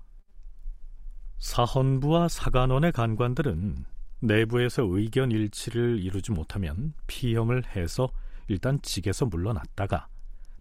[1.38, 3.84] 사헌부와 사관원의 간관들은
[4.20, 8.08] 내부에서 의견 일치를 이루지 못하면 피험을 해서
[8.48, 10.08] 일단 직에서 물러났다가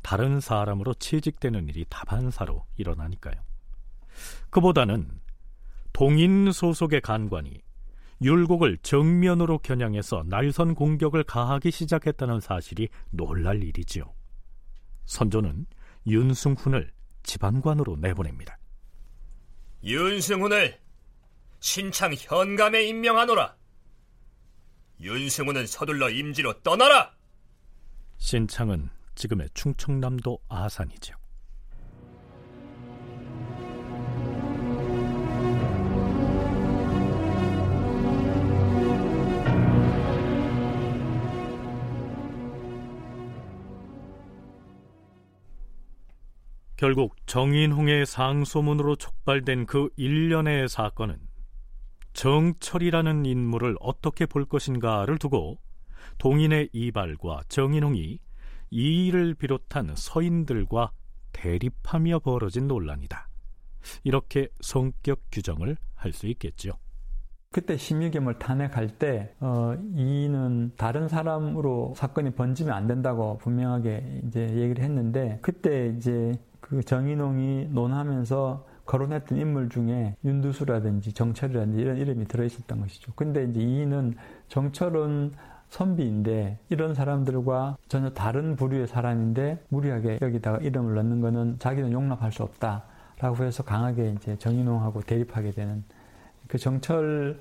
[0.02, 3.36] 다른 사람으로 취직되는 일이 다반사로 일어나니까요.
[4.50, 5.20] 그보다는
[5.94, 7.62] 동인 소속의 간관이
[8.22, 14.14] 율곡을 정면으로 겨냥해서 날선 공격을 가하기 시작했다는 사실이 놀랄 일이지요.
[15.06, 15.66] 선조는
[16.08, 16.92] 윤승훈을
[17.24, 18.58] 지방관으로 내보냅니다.
[19.84, 20.80] 윤승훈을
[21.60, 23.56] 신창 현감에 임명하노라.
[25.02, 27.14] 윤승훈은 서둘러 임지로 떠나라.
[28.26, 31.16] 신창은 지금의 충청남도 아산이죠.
[46.78, 51.20] 결국 정인홍의 상소문으로 촉발된 그 일련의 사건은
[52.14, 55.60] 정철이라는 인물을 어떻게 볼 것인가를 두고
[56.18, 58.20] 동인의 이발과 정인홍이
[58.72, 60.92] 이일을 비롯한 서인들과
[61.34, 63.28] 대립하며 벌어진 논란이다.
[64.04, 66.74] 이렇게 성격 규정을 할 수 있겠죠.
[67.52, 74.84] 그때 심의겸을 탄핵할 때 어, 이는 다른 사람으로 사건이 번지면 안 된다고 분명하게 이제 얘기를
[74.84, 83.14] 했는데 그때 이제 그 정인홍이 논하면서 거론했던 인물 중에 윤두수라든지 정철이라든지 이런 이름이 들어있었던 것이죠.
[83.16, 84.16] 근데 이제 이는
[84.50, 85.32] 정철은
[85.76, 92.44] 선비인데 이런 사람들과 전혀 다른 부류의 사람인데 무리하게 여기다가 이름을 넣는 것은 자기는 용납할 수
[92.44, 95.84] 없다라고 해서 강하게 이제 정인홍하고 대립하게 되는
[96.48, 97.40] 그 정철을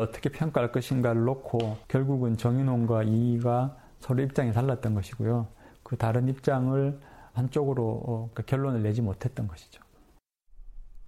[0.00, 5.48] 어떻게 평가할 것인가를 놓고 결국은 정인홍과 이가 서로 입장이 달랐던 것이고요.
[5.82, 7.00] 그 다른 입장을
[7.32, 9.82] 한쪽으로 어, 그 결론을 내지 못했던 것이죠.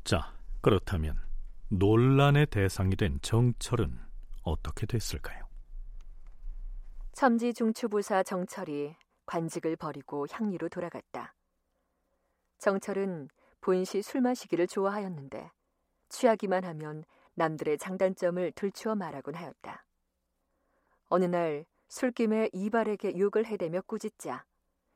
[0.03, 1.15] 자, 그렇다면
[1.69, 3.99] 논란의 대상이 된 정철은
[4.43, 5.46] 어떻게 됐을까요?
[7.17, 11.35] 첨지 중추부사 정철이 관직을 버리고 향리로 돌아갔다.
[12.59, 13.31] 정철은
[13.63, 15.51] 본시 술 마시기를 좋아하였는데
[16.11, 19.87] 취하기만 하면 남들의 장단점을 들추어 말하곤 하였다.
[21.09, 24.45] 어느 날 술김에 이발에게 욕을 해대며 꾸짖자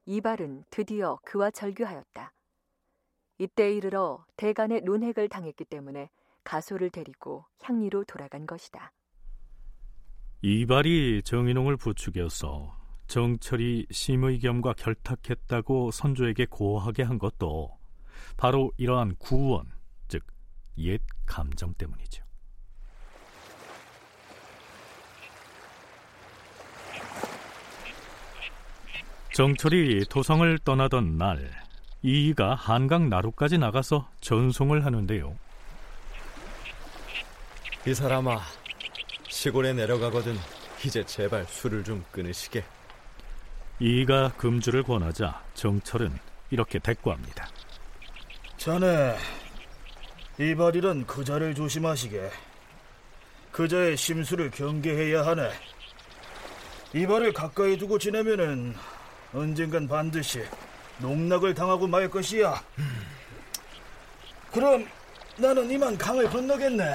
[0.05, 2.35] 이발은 드디어 그와 절규하였다.
[3.39, 6.11] 이때 이르러 대간의 논핵을 당했기 때문에
[6.45, 8.93] 가소를 데리고 향리로 돌아간 것이다.
[10.42, 12.76] 이발이 정인홍을 부추겨서
[13.07, 17.76] 정철이 심의겸과 결탁했다고 선조에게 고하게 한 것도
[18.37, 19.66] 바로 이러한 구원,
[20.09, 20.24] 즉
[20.79, 22.24] 옛 감정 때문이죠.
[29.35, 31.50] 정철이 도성을 떠나던 날
[32.03, 35.37] 이이가 한강 나루까지 나가서 전송을 하는데요.
[37.87, 38.40] 이 사람아,
[39.31, 40.37] 시골에 내려가거든
[40.85, 42.64] 이제 제발 술을 좀 끊으시게.
[43.79, 46.19] 이이가 금주를 권하자 정철은
[46.51, 47.49] 이렇게 대꾸합니다.
[48.59, 49.16] 자네,
[50.38, 52.31] 이발이란 그자를 조심하시게.
[53.53, 55.51] 그자의 심수를 경계해야 하네.
[56.93, 58.75] 이발을 가까이 두고 지내면은
[59.33, 60.43] 언젠간 반드시
[60.99, 62.62] 농락을 당하고 말 것이야.
[64.53, 64.87] 그럼
[65.37, 66.95] 나는 이만 강을 건너겠네.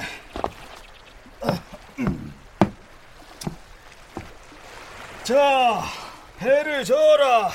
[5.26, 5.82] 자,
[6.38, 7.50] 배를 저어라.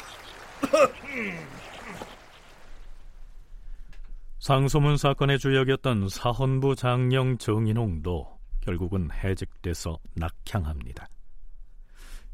[4.40, 8.28] 상소문 사건의 주역이었던 사헌부 장령 정인홍도
[8.60, 11.08] 결국은 해직돼서 낙향합니다.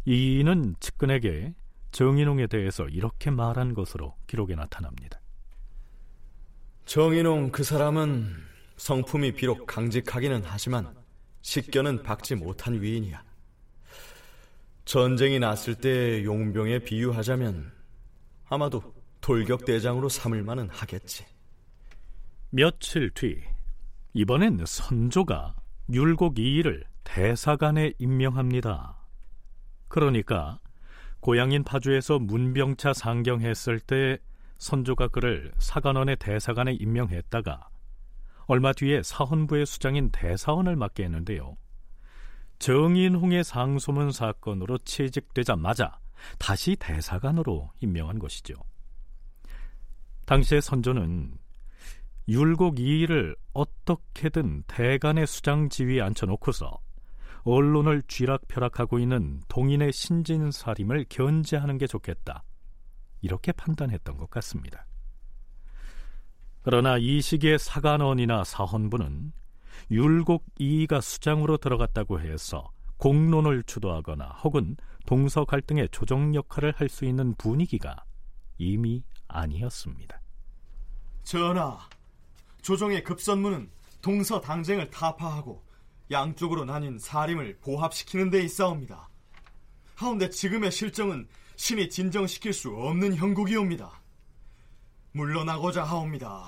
[0.05, 1.53] 이인은 측근에게
[1.91, 5.21] 정인홍에 대해서 이렇게 말한 것으로 기록에 나타납니다.
[6.85, 8.33] 정인홍 그 사람은
[8.77, 10.95] 성품이 비록 강직하기는 하지만
[11.43, 13.26] 식견은 박지 못한 위인이야.
[14.87, 17.73] 전쟁이 났을 때 용병에 비유하자면
[18.47, 18.81] 아마도
[19.19, 21.25] 돌격대장으로 삼을 만은 하겠지.
[22.51, 23.43] 며칠 뒤
[24.13, 25.55] 이번엔 선조가
[25.91, 28.95] 율곡 이일을 대사관에 임명합니다.
[29.89, 30.57] 그러니까
[31.19, 34.17] 고향인 파주에서 문병차 상경했을 때
[34.57, 37.67] 선조가 그를 사관원의 대사관에 임명했다가
[38.45, 41.57] 얼마 뒤에 사헌부의 수장인 대사원을 맡게 했는데요.
[42.59, 45.99] 정인홍의 상소문 사건으로 취직되자마자
[46.39, 48.55] 다시 대사관으로 임명한 것이죠.
[50.25, 51.37] 당시의 선조는
[52.27, 56.77] 율곡 이일을 어떻게든 대간의 수장 지위에 앉혀놓고서
[57.43, 62.43] 언론을 쥐락펴락하고 있는 동인의 신진사림을 견제하는 게 좋겠다.
[63.21, 64.85] 이렇게 판단했던 것 같습니다.
[66.61, 69.31] 그러나 이 시기에 사관원이나 사헌부는
[69.91, 77.35] 율곡 이이가 수장으로 들어갔다고 해서 공론을 주도하거나 혹은 동서 갈등의 조정 역할을 할 수 있는
[77.35, 78.03] 분위기가
[78.57, 80.19] 이미 아니었습니다.
[81.23, 81.77] 전하,
[82.61, 83.69] 조정의 급선무는
[84.01, 85.63] 동서 당쟁을 타파하고
[86.09, 89.09] 양쪽으로 나뉜 사림을 보합시키는 데 있사옵니다.
[89.95, 94.01] 하운데 지금의 실정은 신이 진정시킬 수 없는 형국이옵니다.
[95.11, 96.45] 물러나고자 하옵니다.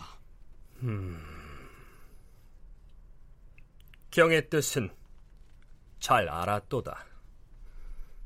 [0.83, 1.38] 음...
[4.11, 4.89] 경의 뜻은
[5.99, 7.05] 잘 알았도다.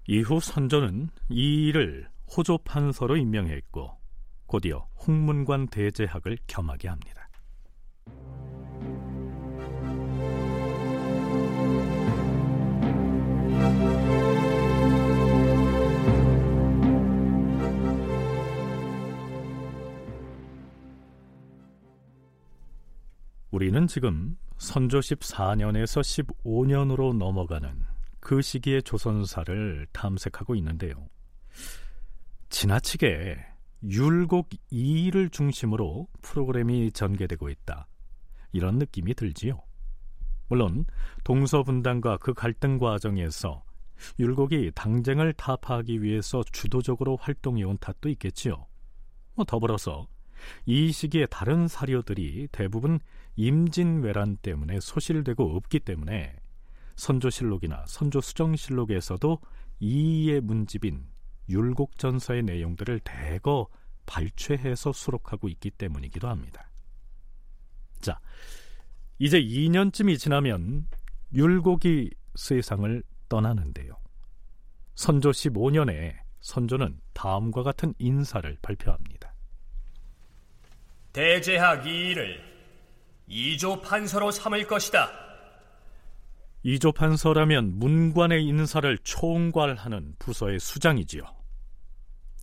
[0.07, 3.91] 이후 선조는 이 일을 호조 판서로 임명했고
[4.47, 7.29] 곧이어 홍문관 대제학을 겸하게 합니다.
[23.51, 26.01] 우리는 지금 선조 14년에서
[26.45, 27.83] 15년으로 넘어가는
[28.21, 31.09] 그 시기의 조선사를 탐색하고 있는데요.
[32.49, 33.39] 지나치게
[33.83, 37.87] 율곡 2를 중심으로 프로그램이 전개되고 있다.
[38.53, 39.61] 이런 느낌이 들지요.
[40.47, 40.85] 물론
[41.25, 43.65] 동서분단과 그 갈등 과정에서
[44.17, 48.65] 율곡이 당쟁을 타파하기 위해서 주도적으로 활동해온 탓도 있겠지요.
[49.35, 50.07] 뭐 더불어서
[50.65, 52.99] 이 시기의 다른 사료들이 대부분
[53.35, 56.35] 임진왜란 때문에 소실되고 없기 때문에
[56.95, 59.39] 선조실록이나 선조수정실록에서도
[59.79, 61.05] 이의 문집인
[61.49, 63.67] 율곡전서의 내용들을 대거
[64.05, 66.69] 발췌해서 수록하고 있기 때문이기도 합니다.
[67.99, 68.19] 자,
[69.19, 70.87] 이제 2년쯤이 지나면
[71.33, 73.97] 율곡이 세상을 떠나는데요.
[74.95, 79.32] 선조 15년에 선조는 다음과 같은 인사를 발표합니다.
[81.13, 82.41] 대제학 이일을
[83.27, 85.11] 이조 판서로 삼을 것이다.
[86.63, 91.23] 이조 판서라면 문관의 인사를 총괄하는 부서의 수장이지요.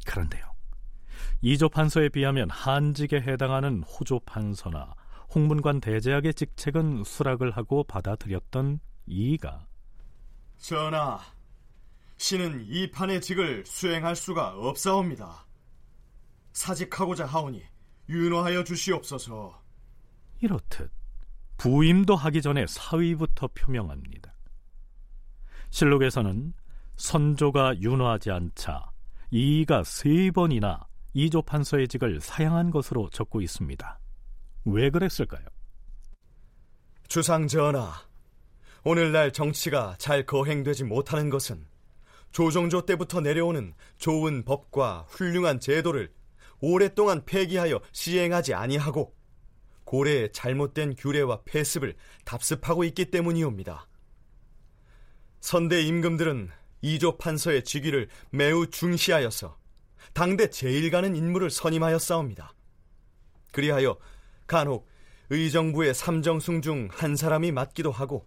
[0.06, 0.44] 그런데요.
[1.42, 4.94] 이조 판서에 비하면 한직에 해당하는 호조 판서나
[5.34, 9.66] 홍문관 대제학의 직책은 수락을 하고 받아들였던 이가
[10.58, 11.18] 전하,
[12.18, 15.46] 신은 이 판의 직을 수행할 수가 없사옵니다.
[16.52, 17.62] 사직하고자 하오니
[18.10, 19.62] 윤호하여 주시옵소서.
[20.40, 20.90] 이렇듯
[21.56, 24.34] 부임도 하기 전에 사위부터 표명합니다.
[25.70, 26.52] 실록에서는
[26.96, 28.90] 선조가 윤호하지 않자
[29.30, 34.00] 이가 세 번이나 이조 판서의 직을 사양한 것으로 적고 있습니다.
[34.64, 35.46] 왜 그랬을까요?
[37.06, 37.92] 주상 전하,
[38.82, 41.64] 오늘날 정치가 잘 거행되지 못하는 것은
[42.32, 46.12] 조정조 때부터 내려오는 좋은 법과 훌륭한 제도를
[46.60, 49.14] 오랫동안 폐기하여 시행하지 아니하고
[49.84, 51.94] 고래의 잘못된 규례와 폐습을
[52.24, 53.88] 답습하고 있기 때문이옵니다.
[55.40, 56.50] 선대 임금들은
[56.82, 59.58] 이조 판서의 직위를 매우 중시하여서
[60.12, 62.54] 당대 제일 가는 인물을 선임하였사옵니다.
[63.52, 63.98] 그리하여
[64.46, 64.88] 간혹
[65.30, 68.26] 의정부의 삼정승 중 한 사람이 맡기도 하고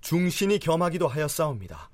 [0.00, 1.90] 중신이 겸하기도 하였사옵니다.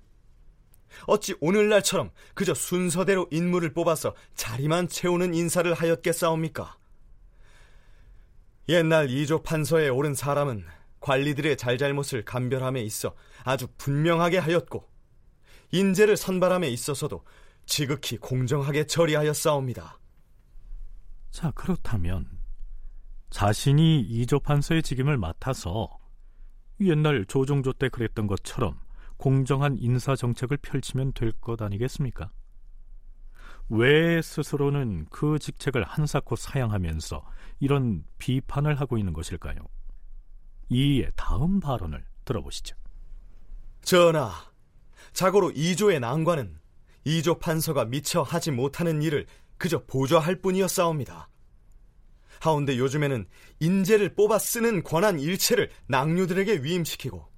[1.06, 6.76] 어찌 오늘날처럼 그저 순서대로 인물을 뽑아서 자리만 채우는 인사를 하였겠사옵니까?
[8.68, 10.64] 옛날 이조 판서에 오른 사람은
[11.00, 14.88] 관리들의 잘잘못을 감별함에 있어 아주 분명하게 하였고
[15.72, 17.24] 인재를 선발함에 있어서도
[17.66, 19.98] 지극히 공정하게 처리하였사옵니다.
[21.30, 22.28] 자, 그렇다면
[23.30, 25.88] 자신이 이조 판서의 직임을 맡아서
[26.80, 28.78] 옛날 조종조 때 그랬던 것처럼
[29.20, 32.30] 공정한 인사 정책을 펼치면 될 것 아니겠습니까?
[33.68, 37.22] 왜 스스로는 그 직책을 한사코 사양하면서
[37.60, 39.58] 이런 비판을 하고 있는 것일까요?
[40.70, 42.74] 이의 다음 발언을 들어보시죠.
[43.82, 44.32] 전하,
[45.12, 46.58] 자고로 이조의 난관은
[47.04, 49.26] 이조 판서가 미처 하지 못하는 일을
[49.58, 51.28] 그저 보좌할 뿐이었사옵니다.
[52.40, 53.28] 하운데 요즘에는
[53.60, 57.29] 인재를 뽑아 쓰는 권한 일체를 낭류들에게 위임시키고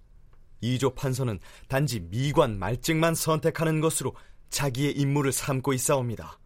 [0.62, 4.14] 이조 판서는 단지 미관 말직만 선택하는 것으로
[4.48, 6.38] 자기의 임무를 삼고 있사옵니다.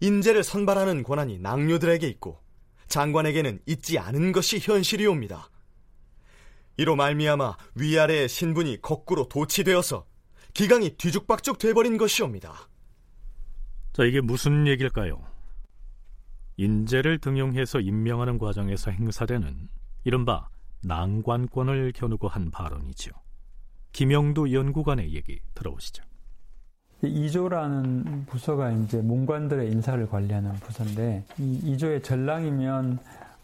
[0.00, 2.40] 인재를 선발하는 권한이 낭류들에게 있고
[2.86, 5.50] 장관에게는 있지 않은 것이 현실이옵니다.
[6.76, 10.06] 이로 말미암아 위아래의 신분이 거꾸로 도치되어서
[10.54, 12.68] 기강이 뒤죽박죽 돼버린 것이옵니다.
[13.92, 15.24] 자, 이게 무슨 얘기일까요?
[16.56, 19.68] 인재를 등용해서 임명하는 과정에서 행사되는
[20.04, 20.48] 이른바
[20.86, 23.12] 낭관권을 겨누고 한 발언이죠.
[23.92, 26.02] 김영도 연구관의 얘기 들어보시죠.
[27.02, 32.98] 이조라는 부서가 이제 문관들의 인사를 관리하는 부서인데 이 이조의 전랑이면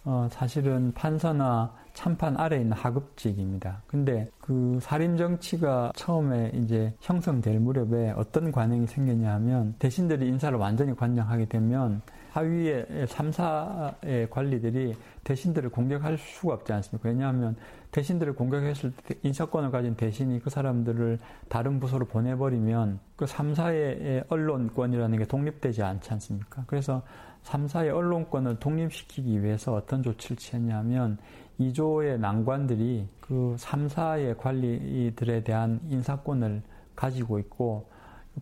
[0.04, 3.82] 어, 사실은 판서나 참판 아래에 있는 하급직입니다.
[3.86, 10.96] 근데 그 살인 정치가 처음에 이제 형성될 무렵에 어떤 관행이 생겼냐 하면 대신들이 인사를 완전히
[10.96, 12.00] 관장하게 되면
[12.30, 17.08] 하위의 3사의 관리들이 대신들을 공격할 수가 없지 않습니까?
[17.08, 17.56] 왜냐하면
[17.90, 25.24] 대신들을 공격했을 때 인사권을 가진 대신이 그 사람들을 다른 부서로 보내버리면 그 3사의 언론권이라는 게
[25.26, 26.64] 독립되지 않지 않습니까?
[26.66, 27.02] 그래서
[27.44, 31.18] 3사의 언론권을 독립시키기 위해서 어떤 조치를 취했냐면
[31.58, 36.62] 2조의 난관들이 그 3사의 관리들에 대한 인사권을
[36.94, 37.88] 가지고 있고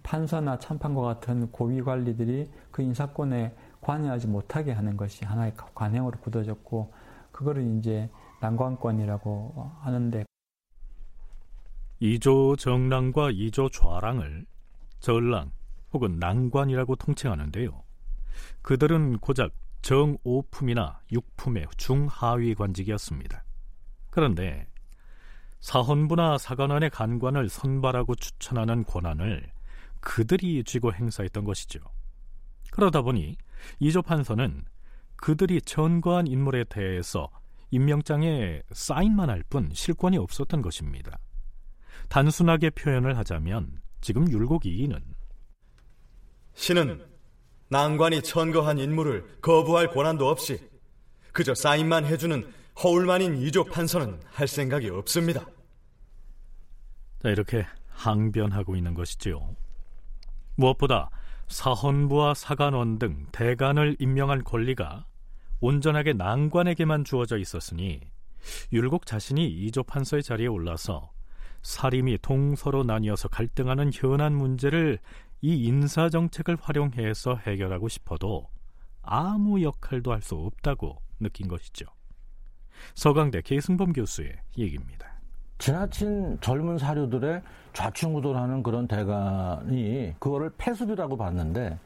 [0.02, 3.52] 판사나 참판과 같은 고위 관리들이 그 인사권에
[3.88, 6.92] 관여하지 못하게 하는 것이 하나의 관행으로 굳어졌고
[7.32, 10.24] 그거를 이제 난관권이라고 하는데
[12.00, 14.44] 이조 정랑과 이조 좌랑을
[15.00, 15.52] 전랑
[15.94, 17.82] 혹은 난관이라고 통칭하는데요.
[18.60, 23.42] 그들은 고작 정오품이나 육품의 중하위 관직이었습니다.
[24.10, 24.66] 그런데
[25.60, 29.50] 사헌부나 사관원의 간관을 선발하고 추천하는 권한을
[30.00, 31.80] 그들이 쥐고 행사했던 것이죠.
[32.70, 33.36] 그러다 보니
[33.80, 34.64] 이조 판서는
[35.16, 37.28] 그들이 전거한 인물에 대해서
[37.70, 41.18] 임명장에 사인만 할 뿐 실권이 없었던 것입니다.
[42.08, 44.98] 단순하게 표현을 하자면 지금 율곡 이인은
[46.54, 47.04] 신은
[47.70, 50.58] 난관이 천거한 인물을 거부할 권한도 없이
[51.32, 52.50] 그저 사인만 해주는
[52.82, 55.44] 허울만인 이조 판서는 할 생각이 없습니다.
[57.22, 59.56] 자, 이렇게 항변하고 있는 것이지요.
[60.54, 61.10] 무엇보다
[61.48, 65.06] 사헌부와 사관원 등 대관을 임명할 권리가
[65.60, 68.00] 온전하게 난관에게만 주어져 있었으니
[68.72, 71.10] 율곡 자신이 이조 판서의 자리에 올라서
[71.62, 74.98] 사림이 동서로 나뉘어서 갈등하는 현안 문제를
[75.40, 78.48] 이 인사 정책을 활용해서 해결하고 싶어도
[79.02, 81.86] 아무 역할도 할 수 없다고 느낀 것이죠.
[82.94, 85.07] 서강대 계승범 교수의 얘기입니다.
[85.58, 87.42] 지나친 젊은 사료들의
[87.72, 91.78] 좌충우돌하는 그런 대관이 그거를 폐습이라고 봤는데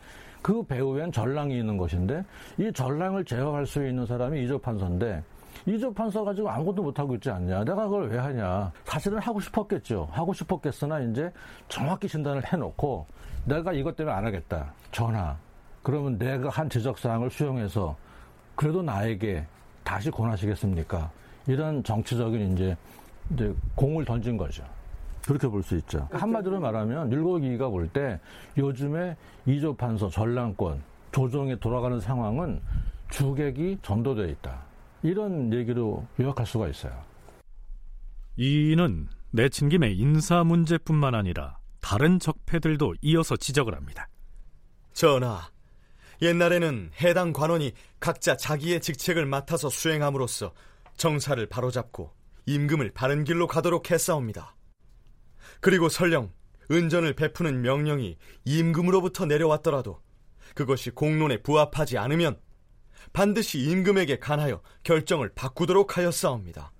[0.42, 2.24] 그 배후엔 전랑이 있는 것인데
[2.58, 5.22] 이 전랑을 제어할 수 있는 사람이 이조 판서인데
[5.66, 7.64] 이조 판서 가지고 아무것도 못하고 있지 않냐.
[7.64, 8.72] 내가 그걸 왜 하냐.
[8.84, 10.08] 사실은 하고 싶었겠죠.
[10.10, 11.30] 하고 싶었겠으나 이제
[11.68, 13.06] 정확히 진단을 해놓고
[13.44, 14.72] 내가 이것 때문에 안 하겠다.
[14.90, 15.36] 전화.
[15.82, 17.96] 그러면 내가 한 지적사항을 수용해서
[18.54, 19.44] 그래도 나에게
[19.84, 21.10] 다시 권하시겠습니까?
[21.46, 22.76] 이런 정치적인 이제,
[23.32, 24.64] 이제 공을 던진 거죠.
[25.26, 26.08] 그렇게 볼 수 있죠.
[26.12, 28.18] 한마디로 말하면 율곡이가 볼 때
[28.58, 29.16] 요즘에
[29.46, 32.60] 이조 판서 전랑권 조정에 돌아가는 상황은
[33.10, 34.62] 주객이 전도되어 있다.
[35.02, 36.92] 이런 얘기로 요약할 수가 있어요.
[38.36, 44.08] 이인은 내친 김에 인사 문제뿐만 아니라 다른 적폐들도 이어서 지적을 합니다.
[44.92, 45.40] 전하,
[46.20, 50.52] 옛날에는 해당 관원이 각자 자기의 직책을 맡아서 수행함으로써
[50.96, 52.10] 정사를 바로잡고
[52.46, 54.56] 임금을 바른 길로 가도록 했사옵니다.
[55.60, 56.32] 그리고 설령
[56.70, 60.00] 은전을 베푸는 명령이 임금으로부터 내려왔더라도
[60.54, 62.38] 그것이 공론에 부합하지 않으면
[63.12, 66.72] 반드시 임금에게 간하여 결정을 바꾸도록 하였사옵니다.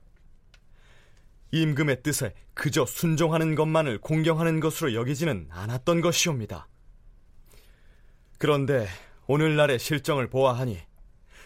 [1.53, 6.69] 임금의 뜻에 그저 순종하는 것만을 공경하는 것으로 여기지는 않았던 것이옵니다.
[8.39, 8.89] 그런데
[9.27, 10.81] 오늘날의 실정을 보아하니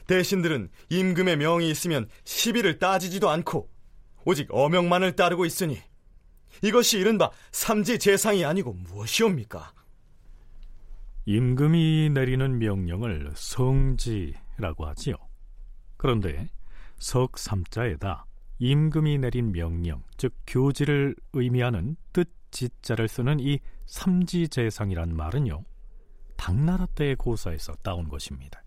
[0.06, 3.68] 대신들은 임금의 명이 있으면 시비를 따지지도 않고
[4.26, 5.78] 오직 어명만을 따르고 있으니
[6.62, 9.72] 이것이 이른바 삼지 재상이 아니고 무엇이옵니까?
[11.26, 15.14] 임금이 내리는 명령을 성지라고 하지요.
[15.96, 16.48] 그런데
[16.98, 18.26] 석삼자에다
[18.58, 25.62] 임금이 내린 명령, 즉 교지를 의미하는 뜻지자를 쓰는 이 삼지재상이란 말은요.
[26.36, 28.62] 당나라 때의 고사에서 따온 것입니다.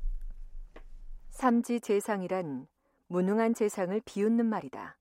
[1.32, 2.68] 삼지재상이란
[3.08, 4.99] 무능한 재상을 비웃는 말이다.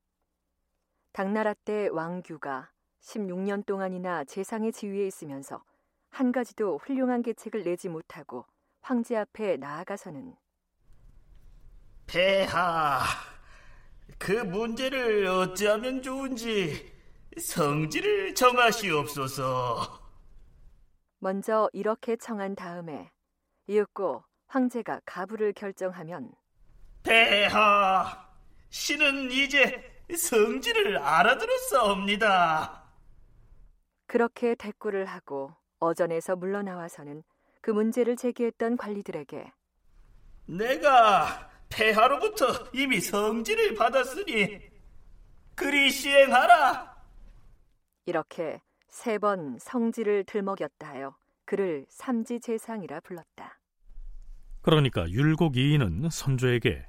[1.19, 5.65] 당나라 때 왕규가 16년 동안이나 재상의 지위에 있으면서
[6.11, 8.47] 한 가지도 훌륭한 계책을 내지 못하고
[8.83, 10.37] 황제 앞에 나아가서는
[12.07, 13.01] 폐하,
[14.17, 16.89] 그 문제를 어찌하면 좋은지
[17.37, 20.01] 성질을 정하시옵소서.
[21.19, 23.11] 먼저 이렇게 청한 다음에
[23.67, 26.31] 이윽고 황제가 가부를 결정하면
[27.03, 28.25] 폐하,
[28.71, 32.83] 신은 이제 성질을 알아들었사옵니다.
[34.07, 37.23] 그렇게 대꾸를 하고 어전에서 물러나와서는
[37.61, 39.53] 그 문제를 제기했던 관리들에게
[40.47, 44.61] 내가 폐하로부터 이미 성질을 받았으니
[45.55, 46.97] 그리 시행하라.
[48.07, 53.59] 이렇게 세 번 성질을 들먹였다 하여 그를 삼지재상이라 불렀다.
[54.63, 56.87] 그러니까 율곡 이인은 선조에게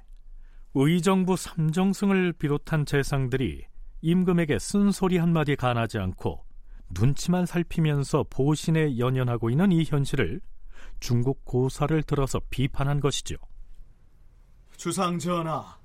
[0.74, 3.64] 의정부 삼정승을 비롯한 재상들이
[4.02, 6.44] 임금에게 쓴소리 한마디 간하지 않고
[6.90, 10.40] 눈치만 살피면서 보신에 연연하고 있는 이 현실을
[11.00, 13.36] 중국 고사를 들어서 비판한 것이죠.
[14.76, 15.78] 주상 전하,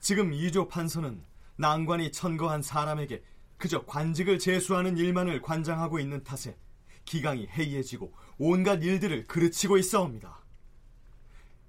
[0.00, 1.22] 지금 이조 판서는
[1.56, 3.22] 난관이 천거한 사람에게
[3.58, 6.56] 그저 관직을 제수하는 일만을 관장하고 있는 탓에
[7.04, 10.40] 기강이 해이해지고 온갖 일들을 그르치고 있어옵니다.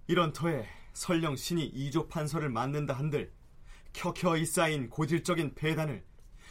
[0.08, 3.32] 이런 터에 설령 신이 이조 판서를 맡는다 한들
[3.94, 6.04] 켜켜이 쌓인 고질적인 배단을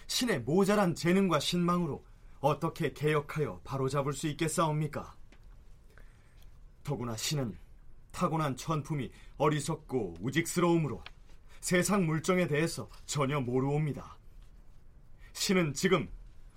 [0.06, 2.04] 신의 모자란 재능과 신망으로
[2.40, 5.14] 어떻게 개혁하여 바로잡을 수 있겠사옵니까?
[6.82, 7.56] 더구나 신은
[8.10, 11.02] 타고난 천품이 어리석고 우직스러움으로
[11.60, 14.18] 세상 물정에 대해서 전혀 모르옵니다.
[15.32, 16.10] 신은 지금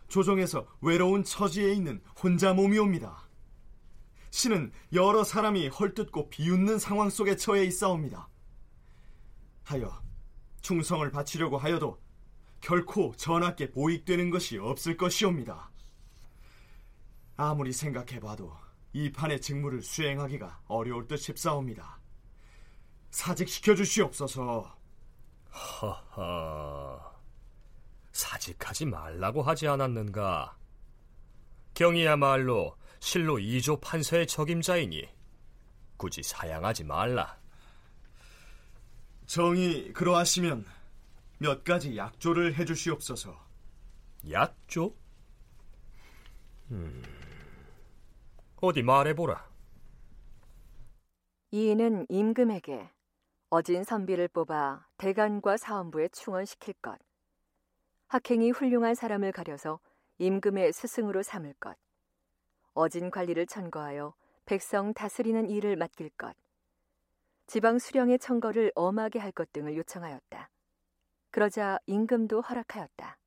[0.07, 3.27] 조정에서 외로운 처지에 있는 혼자 몸이옵니다.
[4.34, 8.27] 신은 여러 사람이 헐뜯고 비웃는 상황 속에 처해 있사옵니다.
[9.63, 10.01] 하여
[10.61, 12.01] 충성을 바치려고 하여도
[12.59, 15.69] 결코 전하께 보익되는 것이 없을 것이옵니다.
[17.38, 18.57] 아무리 생각해봐도
[18.93, 21.99] 이 판의 직무를 수행하기가 어려울 듯 싶사옵니다.
[23.11, 24.75] 사직시켜 주시옵소서.
[25.53, 27.21] 허허.
[28.11, 30.57] 사직하지 말라고 하지 않았는가?
[31.75, 35.10] 경이야말로 실로 이조 판서의 적임자이니
[35.97, 37.38] 굳이 사양하지 말라.
[39.26, 40.66] 정이 그러하시면
[41.38, 43.38] 몇 가지 약조를 해주시옵소서.
[44.32, 44.95] 약조?
[46.72, 47.04] 음,
[48.62, 49.51] 어디 말해보라.
[51.51, 52.89] 이인은 임금에게
[53.49, 56.97] 어진 선비를 뽑아 대간과 사원부에 충원시킬 것,
[58.08, 59.82] 학행이 훌륭한 사람을 가려서
[60.20, 61.78] 임금의 스승으로 삼을 것,
[62.74, 64.13] 어진 관리를 천거하여
[64.45, 66.36] 백성 다스리는 일을 맡길 것,
[67.47, 70.49] 지방 수령의 청거를 엄하게 할 것 등을 요청하였다.
[71.32, 73.17] 그러자 임금도 허락하였다.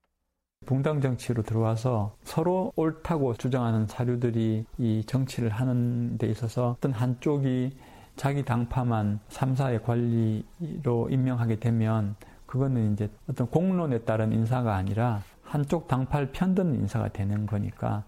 [0.65, 7.77] 붕당 정치로 들어와서 서로 옳다고 주장하는 사류들이 이 정치를 하는 데 있어서 어떤 한쪽이
[8.17, 12.17] 자기 당파만 3사의 관리로 임명하게 되면
[12.47, 18.05] 그거는 이제 어떤 공론에 따른 인사가 아니라 한쪽 당파를 편드는 인사가 되는 거니까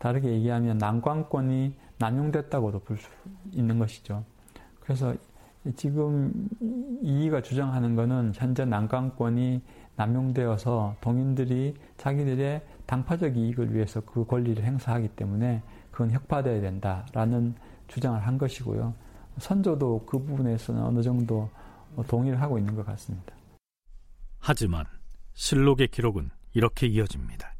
[0.00, 3.08] 다르게 얘기하면 난관권이 남용됐다고도 볼 수
[3.52, 4.24] 있는 것이죠.
[4.80, 5.14] 그래서
[5.76, 6.48] 지금
[7.02, 9.60] 이의가 주장하는 것은 현재 난관권이
[9.96, 17.54] 남용되어서 동인들이 자기들의 당파적 이익을 위해서 그 권리를 행사하기 때문에 그건 혁파돼야 된다라는
[17.88, 18.94] 주장을 한 것이고요.
[19.38, 21.50] 선조도 그 부분에서는 어느 정도
[22.08, 23.34] 동의를 하고 있는 것 같습니다.
[24.38, 24.86] 하지만
[25.34, 27.54] 실록의 기록은 이렇게 이어집니다.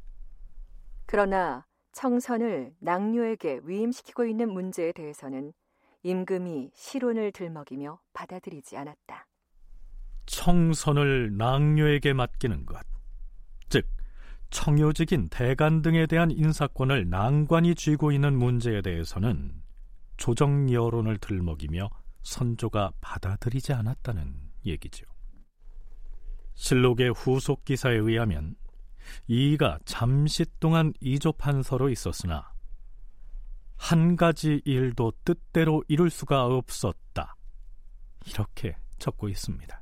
[1.04, 1.62] 그러나
[1.92, 5.52] 청선을 낭료에게 위임시키고 있는 문제에 대해서는
[6.02, 9.26] 임금이 실론을 들먹이며 받아들이지 않았다.
[10.26, 12.86] 청선을 낭료에게 맡기는 것,
[13.68, 13.86] 즉
[14.50, 19.62] 청요직인 대간 등에 대한 인사권을 낭관이 쥐고 있는 문제에 대해서는
[20.16, 21.90] 조정 여론을 들먹이며
[22.22, 24.34] 선조가 받아들이지 않았다는
[24.66, 25.06] 얘기죠.
[26.54, 28.54] 실록의 후속 기사에 의하면
[29.26, 32.50] 이가 잠시 동안 이조 판 서로 있었으나
[33.76, 37.34] 한 가지 일도 뜻대로 이룰 수가 없었다.
[38.26, 39.80] 이렇게 적고 있습니다.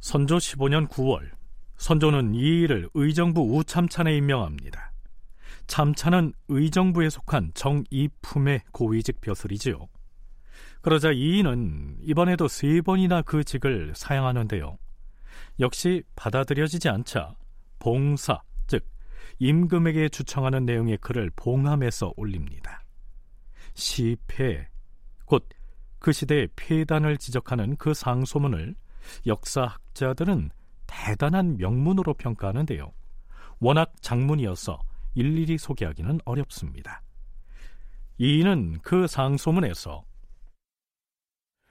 [0.00, 1.30] 선조 15년 9월
[1.80, 4.92] 선조는 이 일을 의정부 우참찬에 임명합니다.
[5.66, 9.88] 참찬은 의정부에 속한 정이품의 고위직 벼슬이지요.
[10.82, 14.76] 그러자 이인은 이번에도 세 번이나 그 직을 사양하는데요.
[15.60, 17.34] 역시 받아들여지지 않자
[17.78, 18.86] 봉사, 즉
[19.38, 22.84] 임금에게 주청하는 내용의 글을 봉함해서 올립니다.
[23.72, 24.68] 시패,
[25.24, 28.74] 곧그 시대의 폐단을 지적하는 그 상소문을
[29.26, 30.50] 역사학자들은
[30.90, 32.90] 대단한 명문으로 평가하는데요.
[33.60, 34.80] 워낙 장문이어서
[35.14, 37.02] 일일이 소개하기는 어렵습니다.
[38.18, 40.04] 이는 그 상소문에서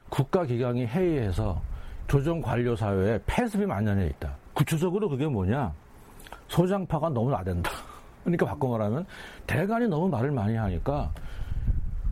[0.09, 1.61] 국가기강이 회의해서
[2.07, 4.35] 조정 관료 사회에 폐습이 만연해 있다.
[4.53, 5.73] 구체적으로 그게 뭐냐?
[6.47, 7.69] 소장파가 너무 나댄다.
[8.23, 9.05] 그러니까 바꿔 말하면
[9.45, 11.13] 대간이 너무 말을 많이 하니까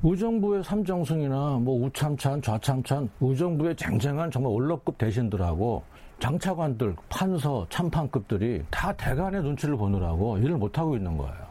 [0.03, 5.83] 의정부의 삼정승이나 뭐 우참찬, 좌참찬, 의정부의 쟁쟁한 정말 올러급 대신들하고
[6.20, 11.47] 장차관들, 판서, 참판급들이 다 대간의 눈치를 보느라고 일을 못하고 있는 거예요.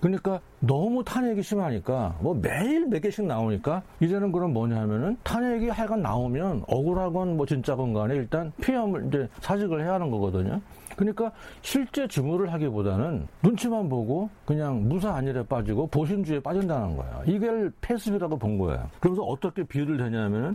[0.00, 6.64] 그러니까 너무 탄핵이 심하니까 뭐 매일 몇 개씩 나오니까 이제는 그럼 뭐냐면은 탄핵이 하여간 나오면
[6.68, 10.60] 억울하건 뭐 진짜건 간에 일단 피험을 이제 사직을 해야 하는 거거든요.
[10.96, 17.22] 그러니까 실제 직무를 하기보다는 눈치만 보고 그냥 무사 안일에 빠지고 보신주에 빠진다는 거야.
[17.26, 18.88] 이걸 패습이라고 본 거야.
[19.00, 20.54] 그래서 어떻게 비유를 되냐면은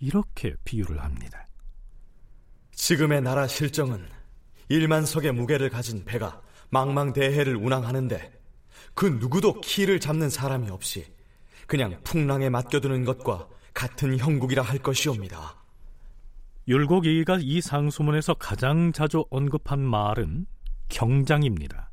[0.00, 1.46] 이렇게 비유를 합니다.
[2.76, 4.06] 지금의 나라 실정은
[4.70, 8.32] 1만 석의 무게를 가진 배가 망망대해를 운항하는데
[8.94, 11.04] 그 누구도 키를 잡는 사람이 없이
[11.66, 15.56] 그냥 풍랑에 맡겨두는 것과 같은 형국이라 할 것이옵니다.
[16.68, 20.46] 율곡이가 이 상소문에서 가장 자주 언급한 말은
[20.88, 21.90] 경장입니다.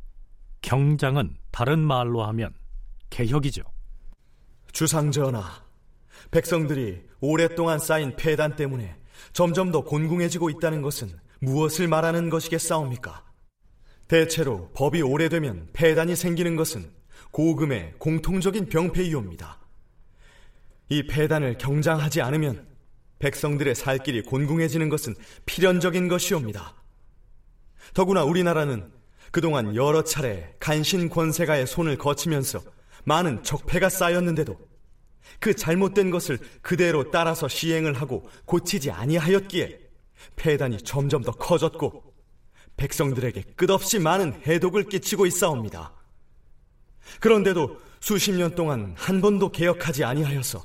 [0.61, 2.53] 경장은 다른 말로 하면
[3.09, 3.63] 개혁이죠.
[4.71, 5.63] 주상전하,
[6.31, 8.95] 백성들이 오랫동안 쌓인 폐단 때문에
[9.33, 11.09] 점점 더 곤궁해지고 있다는 것은
[11.39, 13.25] 무엇을 말하는 것이겠사옵니까?
[14.07, 16.91] 대체로 법이 오래되면 폐단이 생기는 것은
[17.31, 19.59] 고금의 공통적인 병폐이옵니다.
[20.89, 22.67] 이 폐단을 경장하지 않으면
[23.17, 25.15] 백성들의 살 길이 곤궁해지는 것은
[25.45, 26.75] 필연적인 것이옵니다.
[27.93, 28.91] 더구나 우리나라는
[29.31, 32.61] 그동안 여러 차례 간신 권세가의 손을 거치면서
[33.05, 34.59] 많은 적폐가 쌓였는데도
[35.39, 39.79] 그 잘못된 것을 그대로 따라서 시행을 하고 고치지 아니하였기에
[40.35, 42.13] 폐단이 점점 더 커졌고
[42.77, 45.93] 백성들에게 끝없이 많은 해독을 끼치고 있사옵니다.
[47.19, 50.63] 그런데도 수십 년 동안 한 번도 개혁하지 아니하여서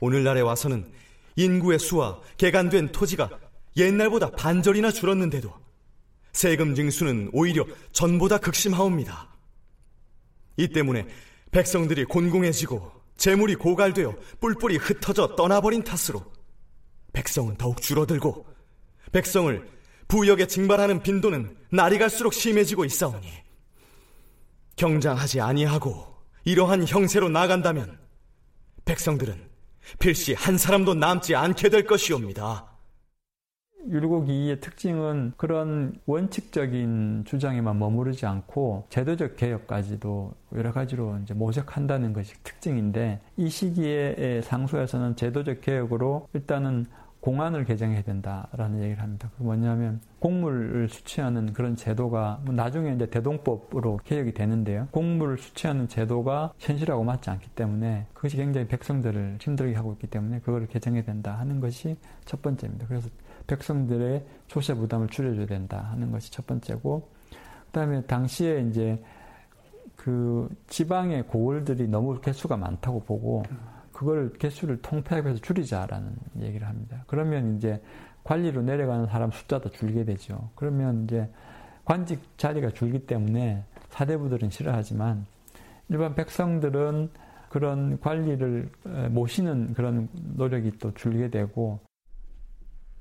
[0.00, 0.90] 오늘날에 와서는
[1.36, 3.30] 인구의 수와 개간된 토지가
[3.76, 5.52] 옛날보다 반절이나 줄었는데도
[6.32, 9.28] 세금 징수는 오히려 전보다 극심하옵니다.
[10.56, 11.06] 이 때문에
[11.50, 16.24] 백성들이 곤궁해지고 재물이 고갈되어 뿔뿔이 흩어져 떠나버린 탓으로
[17.12, 18.46] 백성은 더욱 줄어들고
[19.12, 19.68] 백성을
[20.08, 23.26] 부역에 징발하는 빈도는 날이 갈수록 심해지고 있사오니
[24.76, 26.14] 경장하지 아니하고
[26.44, 27.98] 이러한 형세로 나간다면
[28.84, 29.48] 백성들은
[29.98, 32.75] 필시 한 사람도 남지 않게 될 것이옵니다.
[33.88, 43.20] 율곡이의 특징은 그런 원칙적인 주장에만 머무르지 않고 제도적 개혁까지도 여러 가지로 이제 모색한다는 것이 특징인데
[43.36, 46.86] 이 시기에 상소에서는 제도적 개혁으로 일단은
[47.20, 49.30] 공안을 개정해야 된다라는 얘기를 합니다.
[49.36, 54.86] 그 뭐냐면 공물을 수취하는 그런 제도가 뭐 나중에 이제 대동법으로 개혁이 되는데요.
[54.92, 60.68] 공물을 수취하는 제도가 현실하고 맞지 않기 때문에 그것이 굉장히 백성들을 힘들게 하고 있기 때문에 그거를
[60.68, 62.86] 개정해야 된다 하는 것이 첫 번째입니다.
[62.86, 63.08] 그래서
[63.46, 67.08] 백성들의 조세 부담을 줄여줘야 된다 하는 것이 첫 번째고
[67.66, 69.02] 그다음에 당시에 이제
[69.94, 73.42] 그 지방의 고을들이 너무 개수가 많다고 보고
[73.92, 77.04] 그걸 개수를 통폐합 해서 줄이자라는 얘기를 합니다.
[77.06, 77.80] 그러면 이제
[78.24, 80.50] 관리로 내려가는 사람 숫자도 줄게 되죠.
[80.54, 81.30] 그러면 이제
[81.84, 85.24] 관직 자리가 줄기 때문에 사대부들은 싫어하지만
[85.88, 87.10] 일반 백성들은
[87.48, 88.68] 그런 관리를
[89.10, 91.78] 모시는 그런 노력이 또 줄게 되고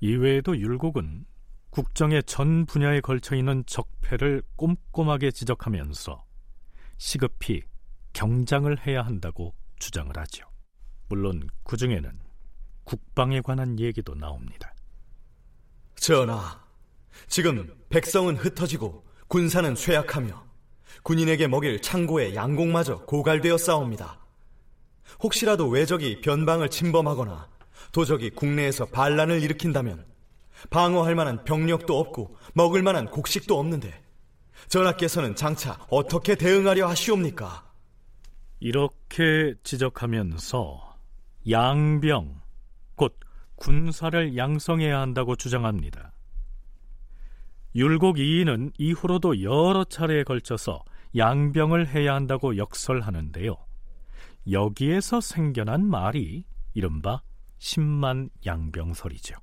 [0.06, 1.26] 이외에도 율곡은
[1.72, 6.24] 국정의 전 분야에 걸쳐 있는 적폐를 꼼꼼하게 지적하면서
[6.98, 7.64] 시급히
[8.14, 10.46] 경장을 해야 한다고 주장을 하죠.
[11.10, 12.20] 물론 그 중에는
[12.84, 14.76] 국방에 관한 얘기도 나옵니다.
[15.96, 16.64] 전하,
[17.28, 20.46] 지금 백성은 흩어지고 군사는 쇠약하며
[21.02, 24.20] 군인에게 먹일 창고의 양곡마저 고갈되어 싸웁니다.
[25.24, 27.55] 혹시라도 외적이 변방을 침범하거나
[27.92, 30.06] 도적이 국내에서 반란을 일으킨다면
[30.70, 34.04] 방어할 만한 병력도 없고 먹을 만한 곡식도 없는데
[34.68, 37.66] 전하께서는 장차 어떻게 대응하려 하시옵니까?
[38.60, 40.98] 이렇게 지적하면서
[41.50, 42.42] 양병,
[42.96, 43.20] 곧
[43.56, 46.14] 군사를 양성해야 한다고 주장합니다.
[47.76, 50.84] 율곡 이인은 이후로도 여러 차례에 걸쳐서
[51.16, 53.56] 양병을 해야 한다고 역설하는데요.
[54.52, 57.22] 여기에서 생겨난 말이 이른바
[57.66, 59.36] 10만 양병설이죠.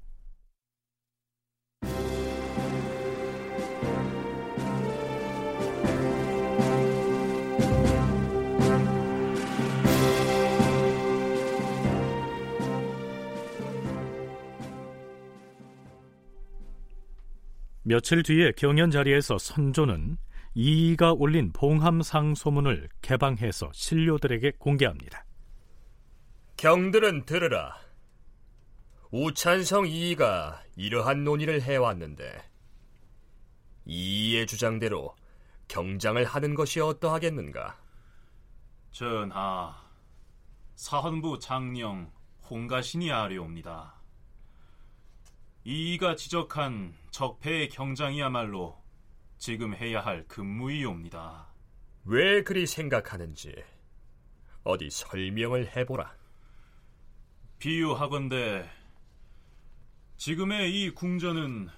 [17.85, 20.17] 며칠 뒤에 경연 자리에서 선조는
[20.55, 25.25] 이이가 올린 봉함상 소문을 개방해서 신료들에게 공개합니다.
[26.57, 27.92] 경들은 들으라.
[29.15, 32.43] 우찬성 이이가 이러한 논의를 해왔는데
[33.85, 35.15] 이이의 주장대로
[35.69, 37.79] 경장을 하는 것이 어떠하겠는가?
[38.91, 39.77] 전하,
[40.77, 42.11] 사헌부 장령
[42.49, 44.01] 홍가신이 아뢰옵니다.
[45.65, 48.83] 이이가 지적한 적폐의 경장이야말로
[49.37, 51.49] 지금 해야 할 근무이옵니다.
[52.07, 53.63] 왜 그리 생각하는지
[54.65, 56.17] 어디 설명을 해보라.
[57.59, 58.82] 비유하건대
[60.25, 61.69] 지금의 이 궁전은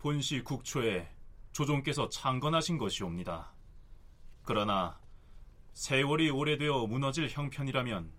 [0.00, 1.08] 본시 국초에
[1.52, 3.54] 조종께서 창건하신 것이옵니다.
[4.42, 4.98] 그러나
[5.74, 8.10] 세월이 오래되어 무너질 형편이라면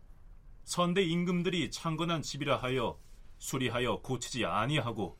[0.64, 2.98] 선대 임금들이 창건한 집이라 하여
[3.38, 5.20] 수리하여 고치지 아니하고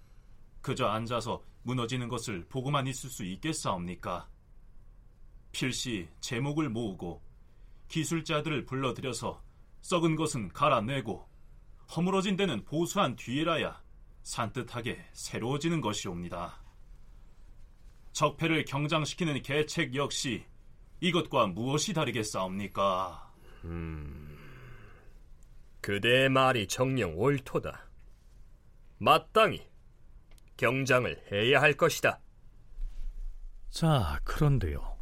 [0.62, 4.30] 그저 앉아서 무너지는 것을 보고만 있을 수 있겠사옵니까?
[5.52, 7.22] 필시 제목을 모으고
[7.90, 9.44] 기술자들을 불러들여서
[9.82, 11.28] 썩은 것은 갈아내고
[11.94, 13.84] 허물어진 데는 보수한 뒤에라야
[14.26, 16.60] 산뜻하게 새로워지는 것이옵니다.
[18.12, 20.44] 적폐를 경장시키는 계책 역시
[21.00, 23.34] 이것과 무엇이 다르겠사옵니까?
[23.66, 24.38] 음,
[25.82, 27.88] 그대의 말이 정령 옳도다.
[28.98, 29.62] 마땅히
[30.58, 32.20] 경장을 해야 할 것이다.
[33.70, 34.98] 자, 그런데요.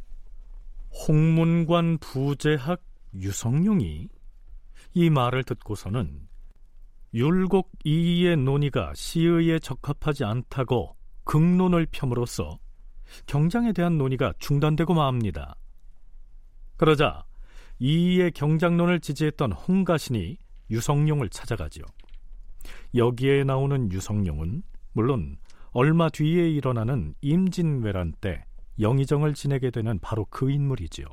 [1.08, 2.82] 홍문관 부재학
[3.14, 4.08] 유성룡이
[4.94, 6.23] 이 말을 듣고서는
[7.14, 12.58] 율곡 이의 논의가 시의에 적합하지 않다고 극론을 펴므로써
[13.26, 15.54] 경장에 대한 논의가 중단되고 맙니다.
[16.76, 17.24] 그러자
[17.78, 20.38] 이의 경장론을 지지했던 홍가신이
[20.70, 21.84] 유성룡을 찾아가지요.
[22.96, 25.36] 여기에 나오는 유성룡은 물론
[25.70, 28.44] 얼마 뒤에 일어나는 임진왜란 때
[28.80, 31.06] 영의정을 지내게 되는 바로 그 인물이지요.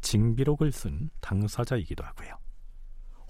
[0.00, 2.36] 징비록을 쓴 당사자이기도 하고요.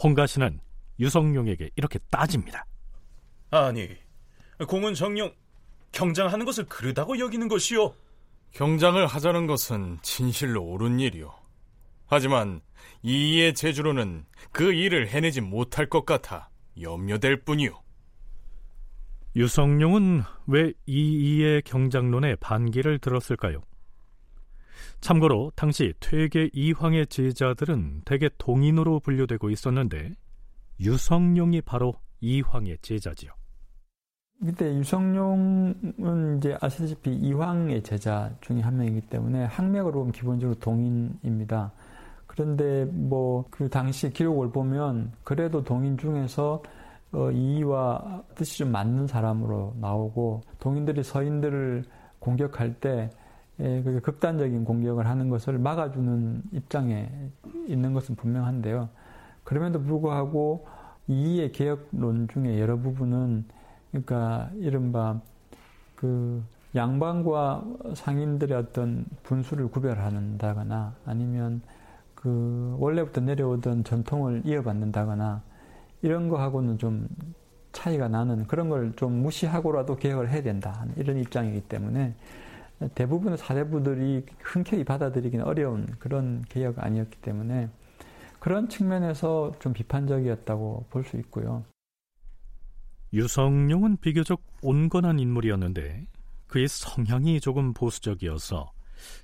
[0.02, 0.60] 홍가시는
[0.98, 2.66] 유성룡에게 이렇게 따집니다.
[3.50, 3.88] 아니,
[4.66, 5.32] 공은 정령
[5.92, 7.94] 경장하는 것을 그르다고 여기는 것이요.
[8.52, 11.34] 경장을 하자는 것은 진실로 옳은 일이요.
[12.06, 12.60] 하지만
[13.02, 17.82] 이의 제주로는 그 일을 해내지 못할 것 같아 염려될 뿐이요.
[19.36, 23.62] 유성룡은 왜 이이의 경장론에 반기를 들었을까요?
[25.00, 30.12] 참고로 당시 퇴계 이황의 제자들은 대개 동인으로 분류되고 있었는데
[30.80, 33.30] 유성룡이 바로 이황의 제자지요.
[34.44, 41.72] 그때 유성룡은 이제 아시다시피 이황의 제자 중에 한 명이기 때문에 학맥으로 보면 기본적으로 동인입니다.
[42.26, 46.62] 그런데 뭐 그 당시 기록을 보면 그래도 동인 중에서
[47.12, 51.84] 어, 이와 뜻이 좀 맞는 사람으로 나오고 동인들이 서인들을
[52.18, 53.10] 공격할 때
[53.60, 57.08] 예, 그 극단적인 공격을 하는 것을 막아주는 입장에
[57.68, 58.88] 있는 것은 분명한데요.
[59.44, 60.66] 그럼에도 불구하고
[61.06, 63.44] 이의 개혁론 중에 여러 부분은
[63.90, 65.20] 그러니까 이른바
[65.94, 66.42] 그
[66.74, 67.64] 양반과
[67.94, 71.62] 상인들의 어떤 분수를 구별한다거나 아니면
[72.14, 75.42] 그 원래부터 내려오던 전통을 이어받는다거나
[76.02, 77.06] 이런 거하고는 좀
[77.72, 80.84] 차이가 나는 그런 걸 좀 무시하고라도 개혁을 해야 된다.
[80.96, 82.14] 이런 입장이기 때문에
[82.94, 87.68] 대부분의 사대부들이 흔쾌히 받아들이기는 어려운 그런 개혁 아니었기 때문에
[88.44, 91.64] 그런 측면에서 좀 비판적이었다고 볼 수 있고요.
[93.14, 96.06] 유성룡은 비교적 온건한 인물이었는데
[96.46, 98.70] 그의 성향이 조금 보수적이어서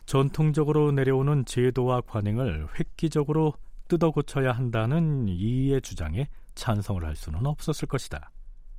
[0.07, 3.53] 전통적으로 내려오는 제도와 관행을 획기적으로
[3.89, 8.31] 뜯어 고쳐야 한다는 이의 주장에 찬성을 할 수는 없었을 것이다.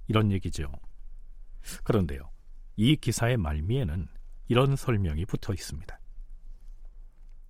[0.07, 0.71] 이런 얘기죠.
[1.83, 2.31] 그런데요,
[2.77, 4.07] 이 기사의 말미에는
[4.47, 5.99] 이런 설명이 붙어 있습니다.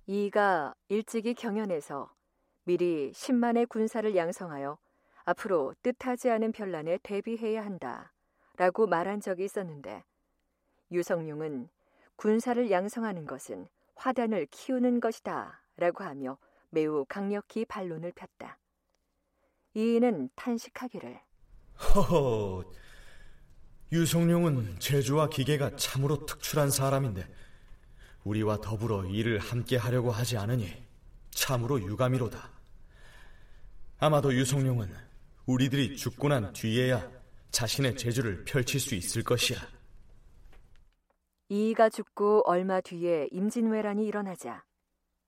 [0.08, 2.10] 이가 일찍이 경연에서
[2.64, 4.78] 미리 10만의 군사를 양성하여
[5.24, 8.12] 앞으로 뜻하지 않은 변란에 대비해야 한다.
[8.56, 10.04] 라고 말한 적이 있었는데
[10.92, 11.68] 유성룡은
[12.16, 15.62] 군사를 양성하는 것은 화단을 키우는 것이다.
[15.76, 16.38] 라고 하며
[16.70, 18.58] 매우 강력히 반론을 폈다.
[19.74, 21.18] 이인은 탄식하기를
[21.94, 22.64] 허허,
[23.90, 27.26] 유성룡은 재주와 기계가 참으로 특출한 사람인데
[28.24, 30.91] 우리와 더불어 일을 함께 하려고 하지 않으니
[31.32, 32.50] 참으로 유감이로다.
[33.98, 34.92] 아마도 유성룡은
[35.46, 37.10] 우리들이 죽고 난 뒤에야
[37.50, 39.58] 자신의 재주를 펼칠 수 있을 것이야.
[41.48, 44.64] 이이가 죽고 얼마 뒤에 임진왜란이 일어나자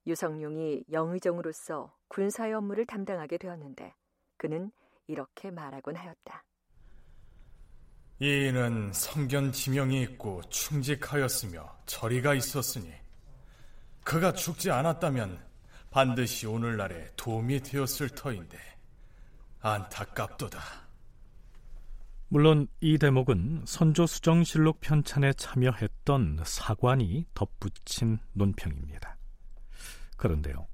[0.07, 3.93] 유성룡이 영의정으로서 군사의 업무를 담당하게 되었는데
[4.37, 4.71] 그는
[5.07, 6.43] 이렇게 말하곤 하였다.
[8.19, 12.93] 이인은 성견 지명이 있고 충직하였으며 저리가 있었으니
[14.03, 15.43] 그가 죽지 않았다면
[15.95, 18.57] 반드시 오늘날에 도움이 되었을 터인데
[19.61, 20.59] 안타깝도다.
[22.27, 29.15] 물론 이 대목은 선조 수정실록 편찬에 참여했던 사관이 덧붙인 논평입니다.
[30.17, 30.67] 그런데요.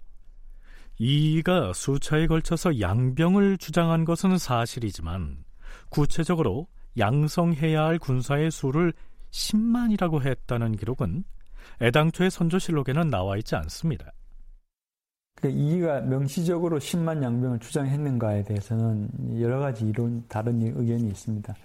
[0.98, 5.46] 이가 수차에 걸쳐서 양병을 주장한 것은 사실이지만
[5.90, 6.68] 구체적으로
[6.98, 8.92] 양성해야 할 군사의 수를
[9.30, 11.26] 10만이라고 했다는 기록은
[11.80, 14.12] 애당초의 선조실록에는 나와 있지 않습니다.
[15.42, 19.10] 그 이가 명시적으로 10만 양병을 주장했는가에 대해서는
[19.42, 21.56] 여러 가지 이론 다른 의견이 있습니다.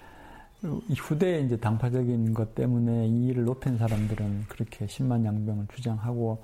[0.96, 6.42] 후대에 이제 당파적인 것 때문에 이를 높인 사람들은 그렇게 10만 양병을 주장하고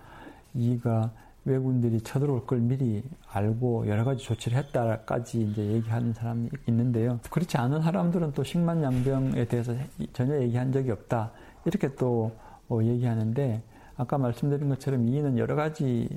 [0.55, 1.11] 이가
[1.45, 3.03] 왜군들이 쳐들어올 걸 미리
[3.33, 7.19] 알고 여러 가지 조치를 했다까지 이제 얘기하는 사람이 있는데요.
[7.31, 9.75] 그렇지 않은 사람들은 또 10만 양병에 대해서
[10.13, 11.33] 전혀 얘기한 적이 없다.
[11.65, 12.31] 이렇게 또
[12.69, 13.63] 어, 얘기하는데
[13.97, 16.09] 아까 말씀드린 것처럼 이는 여러 가지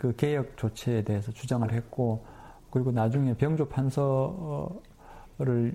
[0.00, 2.24] 그 개혁 조치에 대해서 주장을 했고
[2.70, 4.80] 그리고 나중에 병조 판서를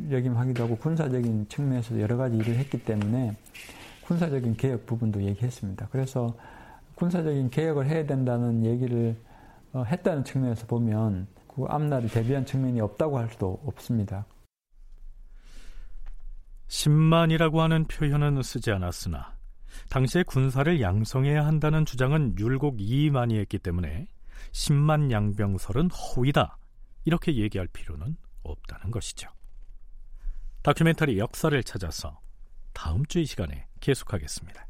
[0.10, 3.38] 역임하기도 하고 군사적인 측면에서 여러 가지 일을 했기 때문에
[4.08, 5.90] 군사적인 개혁 부분도 얘기했습니다.
[5.92, 6.36] 그래서
[6.96, 9.16] 군사적인 개혁을 해야 된다는 얘기를
[9.74, 14.26] 어, 했다는 측면에서 보면 그 앞날을 대비한 측면이 없다고 할 수도 없습니다.
[16.68, 19.36] 10만이라고 하는 표현은 쓰지 않았으나
[19.90, 24.08] 당시에 군사를 양성해야 한다는 주장은 율곡 이만이 했기 때문에
[24.52, 26.58] 10만 양병설은 허위다.
[27.06, 29.30] 이렇게 얘기할 필요는 없다는 것이죠.
[30.64, 32.20] 다큐멘터리 역사를 찾아서
[32.74, 34.65] 다음 주 이 시간에 계속하겠습니다.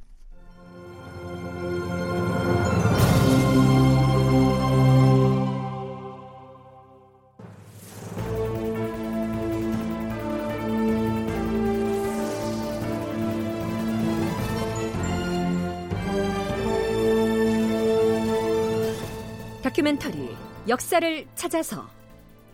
[19.76, 20.30] 다큐멘터리
[20.70, 21.86] 역사를 찾아서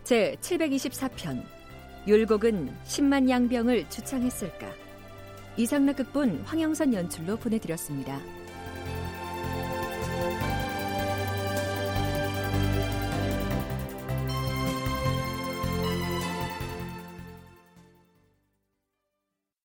[0.02, 1.44] 제 724편
[2.08, 4.66] 율곡은 10만 양병을 주창했을까
[5.56, 8.20] 이상락 극본 황영선 연출로 보내드렸습니다.